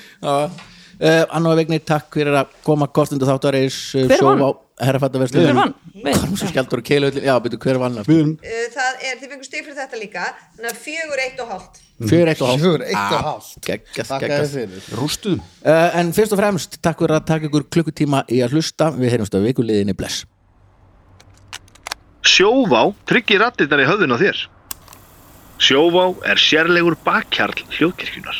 [1.03, 4.41] uh, Anna og Vigni, takk fyrir að koma kostundu þáttareis uh, Hver vann?
[4.43, 4.49] á
[4.87, 5.73] herrafattaverslun Hver vann?
[5.93, 6.07] Við.
[6.07, 7.99] Hvað er svo skjaldur og keilu Já, byrju, hver vann?
[8.07, 10.25] Við erum Uh, Það er, þið fengur stig fyrir þetta líka
[10.57, 13.55] Þannig að fjögur, eitt og hálft Fjör eitt og hálf Fjögur, eitt og hálft.
[13.67, 17.67] Geggjast, þér geggjast fyrir rústuðum uh, En fyrst og fremst, takk fyrir að taka ykkur
[17.77, 20.25] klukkutíma í að hlusta Við heyrjumst að vikuliðinni bless
[22.23, 24.37] Sjóvá tryggir rattirnar í höfðun á þér.
[25.59, 28.37] Sjóvá er sérlegur bakkjarl hljóðkirkjunar.